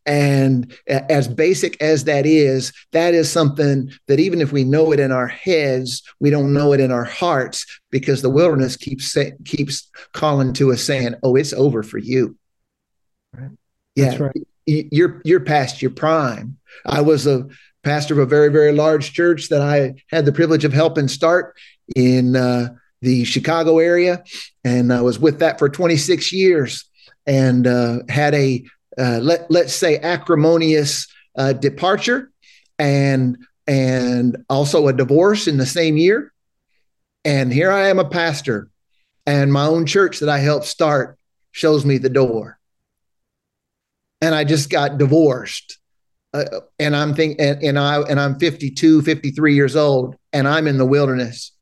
[0.07, 5.00] and as basic as that is, that is something that even if we know it
[5.00, 9.32] in our heads, we don't know it in our hearts because the wilderness keeps say,
[9.44, 12.36] keeps calling to us saying, "Oh, it's over for you."
[13.32, 13.50] Right.
[13.96, 14.46] Yeah, right.
[14.64, 16.57] you're you're past your prime.
[16.84, 17.48] I was a
[17.82, 21.57] pastor of a very very large church that I had the privilege of helping start
[21.96, 22.68] in uh,
[23.02, 24.22] the Chicago area,
[24.62, 26.84] and I was with that for 26 years,
[27.26, 28.64] and uh, had a
[28.99, 32.30] uh, let let's say acrimonious uh, departure
[32.78, 36.32] and and also a divorce in the same year.
[37.24, 38.70] And here i am a pastor
[39.26, 41.18] and my own church that i helped start
[41.51, 42.59] shows me the door.
[44.20, 45.78] And i just got divorced.
[46.32, 46.44] Uh,
[46.78, 50.78] and i'm thinking and, and i and i'm 52 53 years old and i'm in
[50.78, 51.53] the wilderness.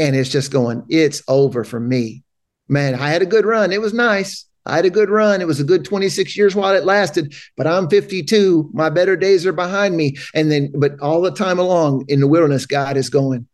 [0.00, 2.22] And it's just going it's over for me.
[2.68, 3.72] Man i had a good run.
[3.72, 5.40] It was nice I had a good run.
[5.40, 8.70] It was a good 26 years while it lasted, but I'm 52.
[8.72, 10.16] My better days are behind me.
[10.34, 13.48] And then, but all the time along in the wilderness, God is going,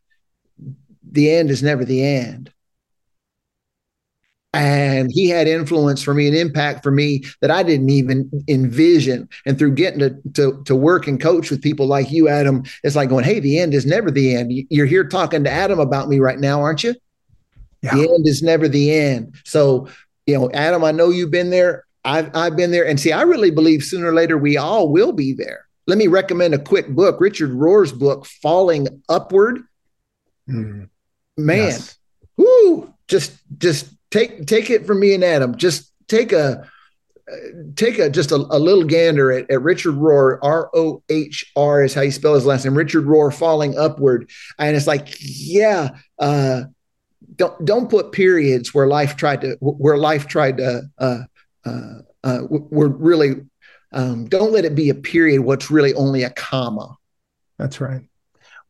[1.10, 2.50] the end is never the end.
[4.52, 9.28] And he had influence for me, an impact for me that I didn't even envision.
[9.44, 12.94] And through getting to, to, to work and coach with people like you, Adam, it's
[12.94, 14.52] like going, hey, the end is never the end.
[14.70, 16.94] You're here talking to Adam about me right now, aren't you?
[17.82, 17.96] Yeah.
[17.96, 19.34] The end is never the end.
[19.44, 19.88] So
[20.26, 21.84] you know, Adam, I know you've been there.
[22.04, 25.12] I've I've been there, and see, I really believe sooner or later we all will
[25.12, 25.66] be there.
[25.86, 29.60] Let me recommend a quick book, Richard Rohr's book, Falling Upward.
[30.48, 30.88] Mm.
[31.36, 31.98] Man, yes.
[32.36, 35.56] whoo, just just take take it from me and Adam.
[35.56, 36.68] Just take a
[37.76, 40.38] take a just a, a little gander at, at Richard Rohr.
[40.42, 42.76] R O H R is how you spell his last name.
[42.76, 46.64] Richard Rohr, Falling Upward, and it's like, yeah, uh,
[47.36, 51.20] don't don't put periods where life tried to where life tried to uh,
[51.64, 53.34] uh, uh, we're really
[53.92, 56.96] um, don't let it be a period what's really only a comma.
[57.58, 58.02] That's right.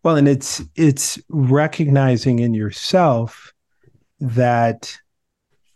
[0.03, 3.53] Well and it's it's recognizing in yourself
[4.21, 4.97] that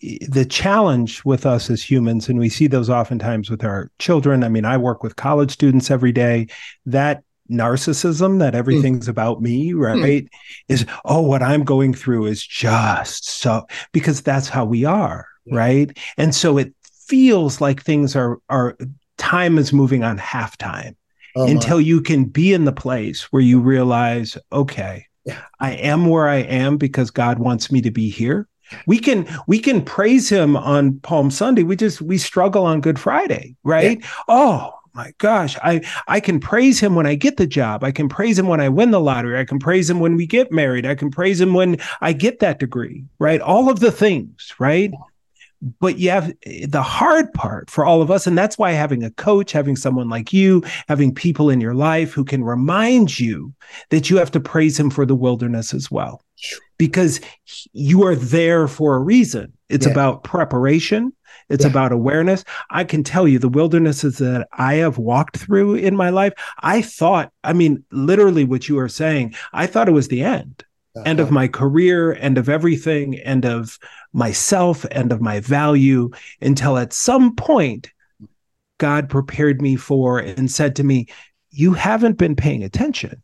[0.00, 4.44] the challenge with us as humans and we see those oftentimes with our children.
[4.44, 6.48] I mean i work with college students every day.
[6.86, 8.58] That narcissism that hmm.
[8.58, 9.10] everything's mm.
[9.10, 9.80] about me hmm.
[9.80, 10.28] right mm.
[10.68, 15.96] is oh what i'm going through is just so because that's how we are right
[16.18, 16.74] and so it
[17.06, 18.76] feels like things are are
[19.16, 20.94] time is moving on halftime
[21.36, 25.42] oh, until you can be in the place where you realize okay Yeah.
[25.60, 28.48] I am where I am because God wants me to be here.
[28.86, 31.62] We can we can praise him on Palm Sunday.
[31.62, 33.98] We just we struggle on Good Friday, right?
[34.00, 34.06] Yeah.
[34.28, 37.84] Oh, my gosh i i can praise him when i get the job.
[37.84, 39.38] I can praise him when i win the lottery.
[39.38, 40.84] I can praise him when we get married.
[40.84, 43.40] I can praise him when i get that degree right?
[43.40, 44.90] All of the things right?
[45.80, 49.12] But you have the hard part for all of us and that's why having a
[49.12, 53.54] coach having someone like you having people in your life who can remind you
[53.90, 56.20] that you have to praise him for the wilderness as well.
[56.76, 57.20] Because
[57.72, 59.52] you are there for a reason.
[59.68, 59.92] It's yeah.
[59.92, 61.12] about preparation
[61.48, 61.70] it's yeah.
[61.70, 66.10] about awareness i can tell you the wildernesses that i have walked through in my
[66.10, 70.22] life i thought i mean literally what you are saying i thought it was the
[70.22, 70.64] end
[70.96, 71.04] uh-huh.
[71.06, 73.78] end of my career end of everything end of
[74.12, 77.90] myself and of my value until at some point
[78.78, 81.06] God prepared me for and said to me,
[81.50, 83.22] You haven't been paying attention.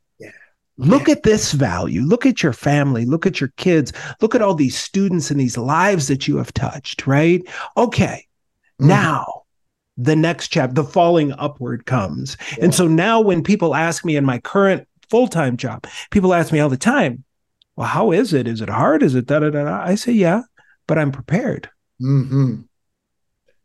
[0.76, 2.02] Look at this value.
[2.02, 3.04] Look at your family.
[3.04, 3.92] Look at your kids.
[4.20, 7.42] Look at all these students and these lives that you have touched, right?
[7.76, 8.26] Okay.
[8.80, 8.88] Mm.
[8.88, 9.42] Now,
[9.96, 12.36] the next chapter, the falling upward comes.
[12.58, 12.64] Yeah.
[12.64, 16.52] And so now, when people ask me in my current full time job, people ask
[16.52, 17.22] me all the time,
[17.76, 18.48] well, how is it?
[18.48, 19.02] Is it hard?
[19.04, 19.80] Is it da da da?
[19.80, 20.42] I say, yeah
[20.86, 21.70] but I'm prepared.
[22.00, 22.62] Mm-hmm.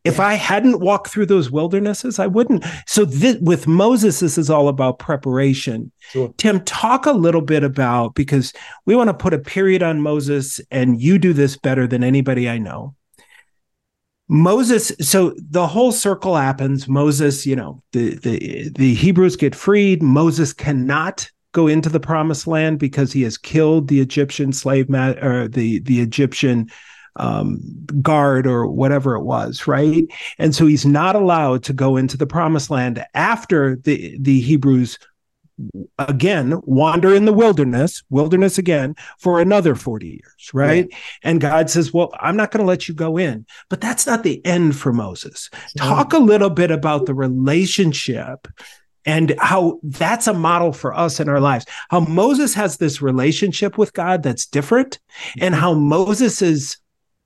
[0.09, 0.19] If.
[0.19, 2.65] I hadn't walked through those wildernesses, I wouldn't.
[2.85, 5.91] So th- with Moses, this is all about preparation.
[6.11, 6.33] Sure.
[6.37, 8.53] Tim, talk a little bit about because
[8.85, 12.49] we want to put a period on Moses, and you do this better than anybody
[12.49, 12.95] I know.
[14.27, 16.87] Moses, so the whole circle happens.
[16.87, 20.03] Moses, you know, the the the Hebrews get freed.
[20.03, 25.15] Moses cannot go into the promised land because he has killed the Egyptian slave ma-
[25.21, 26.69] or the the Egyptian
[27.19, 27.59] um,
[28.01, 30.05] guard or whatever it was, right?
[30.37, 34.97] And so he's not allowed to go into the promised land after the, the Hebrews
[35.97, 40.97] again wander in the wilderness wilderness again for another 40 years right yeah.
[41.23, 44.23] and god says well i'm not going to let you go in but that's not
[44.23, 48.47] the end for moses talk a little bit about the relationship
[49.05, 53.77] and how that's a model for us in our lives how moses has this relationship
[53.77, 54.99] with god that's different
[55.39, 55.61] and mm-hmm.
[55.61, 56.77] how moses is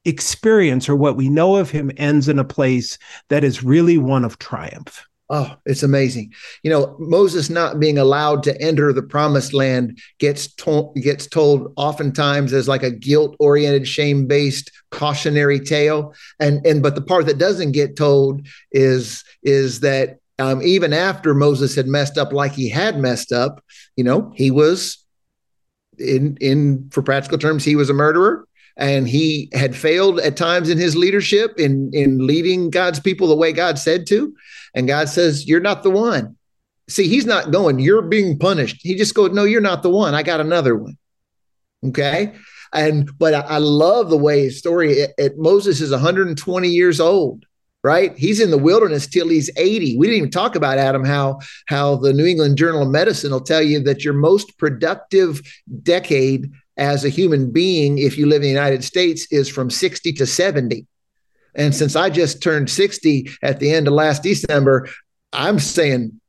[0.05, 2.97] experience or what we know of him ends in a place
[3.29, 5.05] that is really one of triumph.
[5.29, 6.33] Oh, it's amazing.
[6.63, 11.73] You know, Moses not being allowed to enter the promised land gets told gets told
[11.77, 16.13] oftentimes as like a guilt-oriented, shame-based cautionary tale.
[16.39, 21.33] And and but the part that doesn't get told is is that um, even after
[21.33, 23.63] Moses had messed up like he had messed up,
[23.95, 25.03] you know, he was
[25.97, 28.45] in in for practical terms, he was a murderer
[28.77, 33.35] and he had failed at times in his leadership in in leading God's people the
[33.35, 34.35] way God said to.
[34.73, 36.35] And God says you're not the one.
[36.89, 38.79] See he's not going you're being punished.
[38.81, 40.15] He just goes no you're not the one.
[40.15, 40.97] I got another one.
[41.85, 42.33] Okay?
[42.73, 46.99] And but I, I love the way his story it, it, Moses is 120 years
[46.99, 47.45] old
[47.85, 48.17] right?
[48.17, 51.97] He's in the wilderness till he's 80 we didn't even talk about adam how how
[51.97, 55.41] the new england journal of medicine will tell you that your most productive
[55.83, 60.13] decade as a human being, if you live in the United States, is from 60
[60.13, 60.85] to 70.
[61.55, 64.89] And since I just turned 60 at the end of last December,
[65.31, 66.19] I'm saying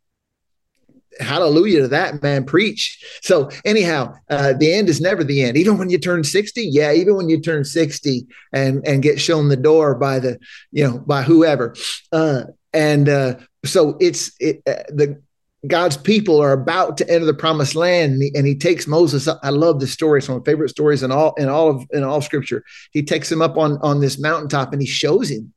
[1.20, 3.20] hallelujah to that man preach.
[3.22, 5.56] So anyhow uh, the end is never the end.
[5.56, 9.48] Even when you turn 60 yeah even when you turn 60 and and get shown
[9.48, 10.38] the door by the
[10.72, 11.74] you know by whoever.
[12.12, 15.22] Uh, and uh, so it's it, uh, the
[15.66, 19.28] God's people are about to enter the promised land, and he, and he takes Moses.
[19.28, 19.40] Up.
[19.42, 21.86] I love this story; it's one of my favorite stories in all in all of
[21.92, 22.64] in all Scripture.
[22.92, 25.52] He takes him up on on this mountaintop, and he shows him.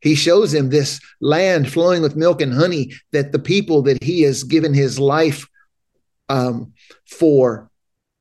[0.00, 4.22] He shows him this land flowing with milk and honey that the people that he
[4.22, 5.48] has given his life
[6.28, 6.72] um,
[7.08, 7.70] for,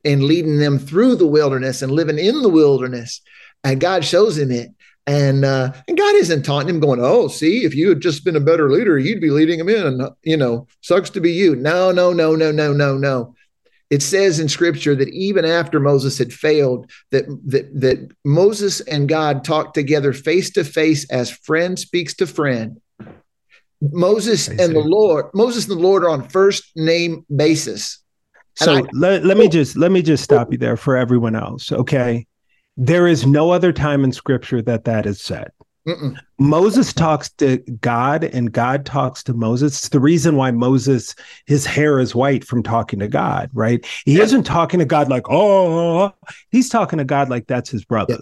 [0.03, 3.21] and leading them through the wilderness and living in the wilderness.
[3.63, 4.69] And God shows him it,
[5.07, 8.35] and uh, and God isn't taunting him, going, "Oh, see, if you had just been
[8.35, 11.55] a better leader, you'd be leading him in." You know, sucks to be you.
[11.55, 13.35] No, no, no, no, no, no, no.
[13.91, 19.07] It says in Scripture that even after Moses had failed, that that that Moses and
[19.07, 22.81] God talked together face to face as friend speaks to friend.
[23.81, 27.99] Moses and the Lord, Moses and the Lord are on first name basis.
[28.55, 31.71] So I, let, let me just let me just stop you there for everyone else.
[31.71, 32.25] Okay
[32.77, 35.51] there is no other time in scripture that that is said.
[35.87, 36.17] Mm-mm.
[36.39, 39.77] Moses talks to God and God talks to Moses.
[39.77, 41.13] It's the reason why Moses,
[41.45, 43.85] his hair is white from talking to God, right?
[44.03, 44.23] He yeah.
[44.23, 46.11] isn't talking to God like, oh,
[46.49, 48.17] he's talking to God like that's his brother.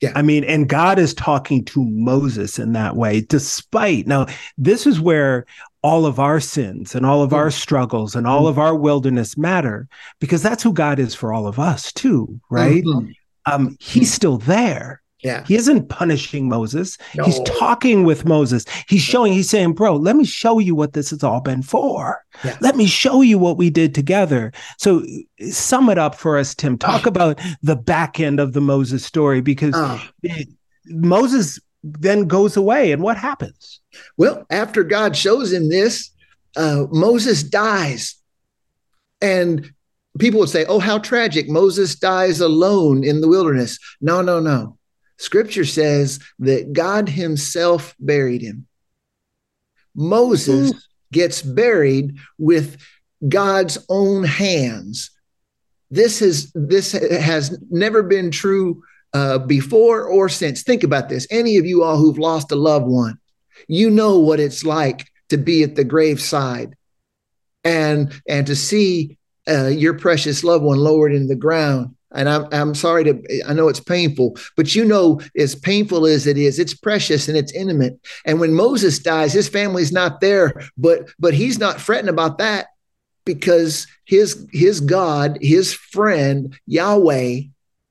[0.00, 0.12] Yeah.
[0.14, 4.26] I mean, and God is talking to Moses in that way, despite now,
[4.56, 5.46] this is where
[5.82, 7.52] all of our sins and all of our mm.
[7.52, 8.48] struggles and all mm.
[8.50, 9.88] of our wilderness matter
[10.20, 12.84] because that's who God is for all of us too, right?
[12.84, 13.10] Mm-hmm.
[13.46, 15.02] Um, he's still there.
[15.24, 15.42] Yeah.
[15.46, 16.98] He isn't punishing Moses.
[17.14, 17.24] No.
[17.24, 18.66] He's talking with Moses.
[18.88, 22.22] He's showing, he's saying, Bro, let me show you what this has all been for.
[22.44, 22.58] Yeah.
[22.60, 24.52] Let me show you what we did together.
[24.76, 25.02] So,
[25.48, 26.76] sum it up for us, Tim.
[26.76, 27.08] Talk oh.
[27.08, 30.02] about the back end of the Moses story because oh.
[30.88, 32.92] Moses then goes away.
[32.92, 33.80] And what happens?
[34.18, 36.10] Well, after God shows him this,
[36.54, 38.16] uh, Moses dies.
[39.22, 39.72] And
[40.18, 41.48] people would say, Oh, how tragic.
[41.48, 43.78] Moses dies alone in the wilderness.
[44.00, 44.78] No, no, no.
[45.18, 48.66] Scripture says that God Himself buried him.
[49.94, 50.78] Moses Ooh.
[51.12, 52.76] gets buried with
[53.28, 55.10] God's own hands.
[55.90, 60.62] This is this has never been true uh, before or since.
[60.62, 61.26] Think about this.
[61.30, 63.18] Any of you all who've lost a loved one,
[63.68, 66.76] you know what it's like to be at the graveside
[67.62, 69.16] and and to see
[69.48, 71.94] uh, your precious loved one lowered in the ground.
[72.12, 76.28] And I'm, I'm sorry to i know it's painful but you know as painful as
[76.28, 77.98] it is it's precious and it's intimate.
[78.24, 82.68] And when moses dies his family's not there but but he's not fretting about that
[83.26, 87.40] because his his god his friend yahweh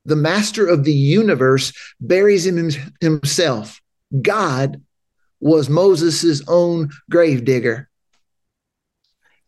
[0.05, 3.81] the master of the universe buries him himself.
[4.21, 4.81] God
[5.39, 7.89] was moses's own gravedigger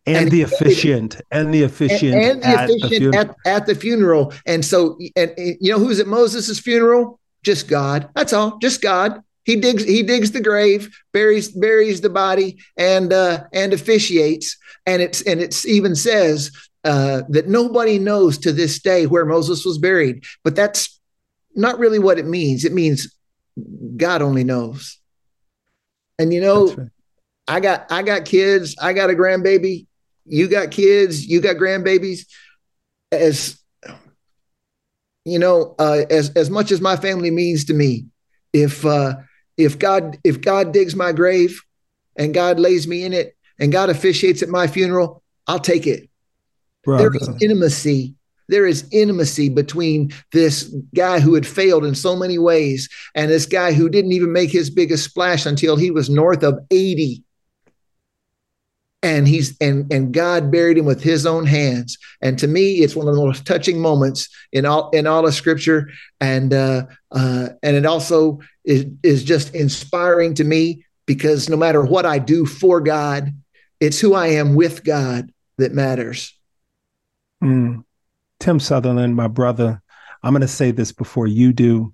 [0.06, 3.66] and, and the officiant and the officiant and, and the at officiant the at, at,
[3.66, 4.34] the funeral.
[4.46, 7.20] And so and, and you know who's at moses' funeral?
[7.44, 8.10] Just god.
[8.16, 8.58] That's all.
[8.60, 9.22] Just god.
[9.44, 14.58] He digs he digs the grave buries buries the body and uh and officiates.
[14.86, 16.52] And it's and it's even says
[16.84, 20.24] uh that nobody knows to this day where moses was buried.
[20.44, 21.00] But that's
[21.56, 22.64] not really what it means.
[22.64, 23.16] It means
[23.98, 25.00] god only knows.
[26.20, 26.76] And you know
[27.48, 28.76] i got i got kids.
[28.80, 29.88] I got a grandbaby
[30.26, 32.26] you got kids, you got grandbabies.
[33.12, 33.62] As
[35.24, 38.06] you know, uh, as as much as my family means to me,
[38.54, 39.16] if uh,
[39.58, 41.62] if God if God digs my grave
[42.16, 46.10] and God lays me in it and God officiates at my funeral, I'll take it.
[46.84, 47.10] Brother.
[47.10, 48.16] There is intimacy.
[48.48, 53.48] There is intimacy between this guy who had failed in so many ways and this
[53.48, 57.25] guy who didn't even make his biggest splash until he was north of 80
[59.06, 61.96] and he's and and God buried him with his own hands.
[62.22, 65.34] And to me, it's one of the most touching moments in all in all of
[65.36, 71.56] Scripture, and uh, uh, and it also is is just inspiring to me because no
[71.56, 73.32] matter what I do for God,
[73.80, 76.36] it's who I am with God that matters.
[77.44, 77.84] Mm.
[78.40, 79.84] Tim Sutherland, my brother,
[80.24, 81.94] I'm going to say this before you do.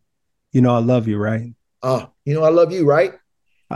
[0.53, 1.53] You know, I love you, right?
[1.83, 3.13] Oh, you know, I love you, right?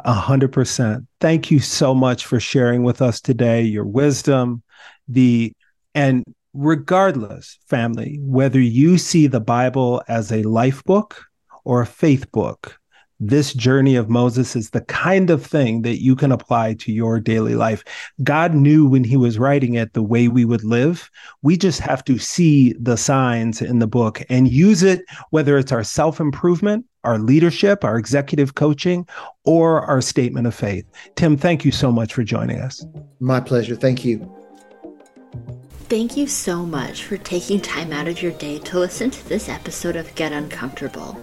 [0.04, 1.06] A hundred percent.
[1.22, 4.62] Thank you so much for sharing with us today your wisdom,
[5.08, 5.54] the
[5.94, 6.24] and
[6.54, 11.24] regardless, family, whether you see the Bible as a life book
[11.64, 12.80] or a faith book,
[13.20, 17.20] this journey of Moses is the kind of thing that you can apply to your
[17.20, 17.84] daily life.
[18.24, 21.10] God knew when he was writing it the way we would live.
[21.42, 25.72] We just have to see the signs in the book and use it, whether it's
[25.72, 29.08] our self improvement, our leadership, our executive coaching,
[29.44, 30.86] or our statement of faith.
[31.16, 32.86] Tim, thank you so much for joining us.
[33.20, 33.76] My pleasure.
[33.76, 34.30] Thank you.
[35.88, 39.48] Thank you so much for taking time out of your day to listen to this
[39.48, 41.16] episode of Get Uncomfortable.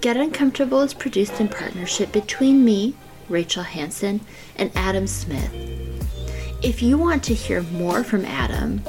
[0.00, 2.94] Get Uncomfortable is produced in partnership between me,
[3.28, 4.20] Rachel Hanson,
[4.56, 5.52] and Adam Smith.
[6.62, 8.80] If you want to hear more from Adam,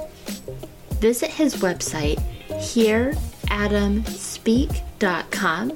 [1.01, 2.22] visit his website,
[3.48, 5.70] hearadamspeak.com,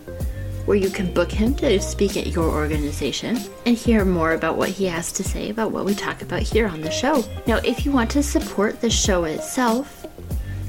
[0.66, 4.70] where you can book him to speak at your organization and hear more about what
[4.70, 7.24] he has to say about what we talk about here on the show.
[7.48, 10.06] Now, if you want to support the show itself,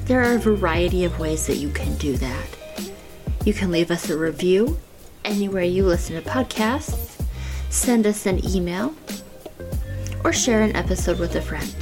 [0.06, 2.46] there are a variety of ways that you can do that.
[3.44, 4.78] You can leave us a review
[5.24, 7.22] anywhere you listen to podcasts,
[7.70, 8.94] send us an email,
[10.24, 11.74] or share an episode with a friend.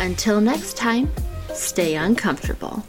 [0.00, 1.10] Until next time,
[1.52, 2.84] stay uncomfortable.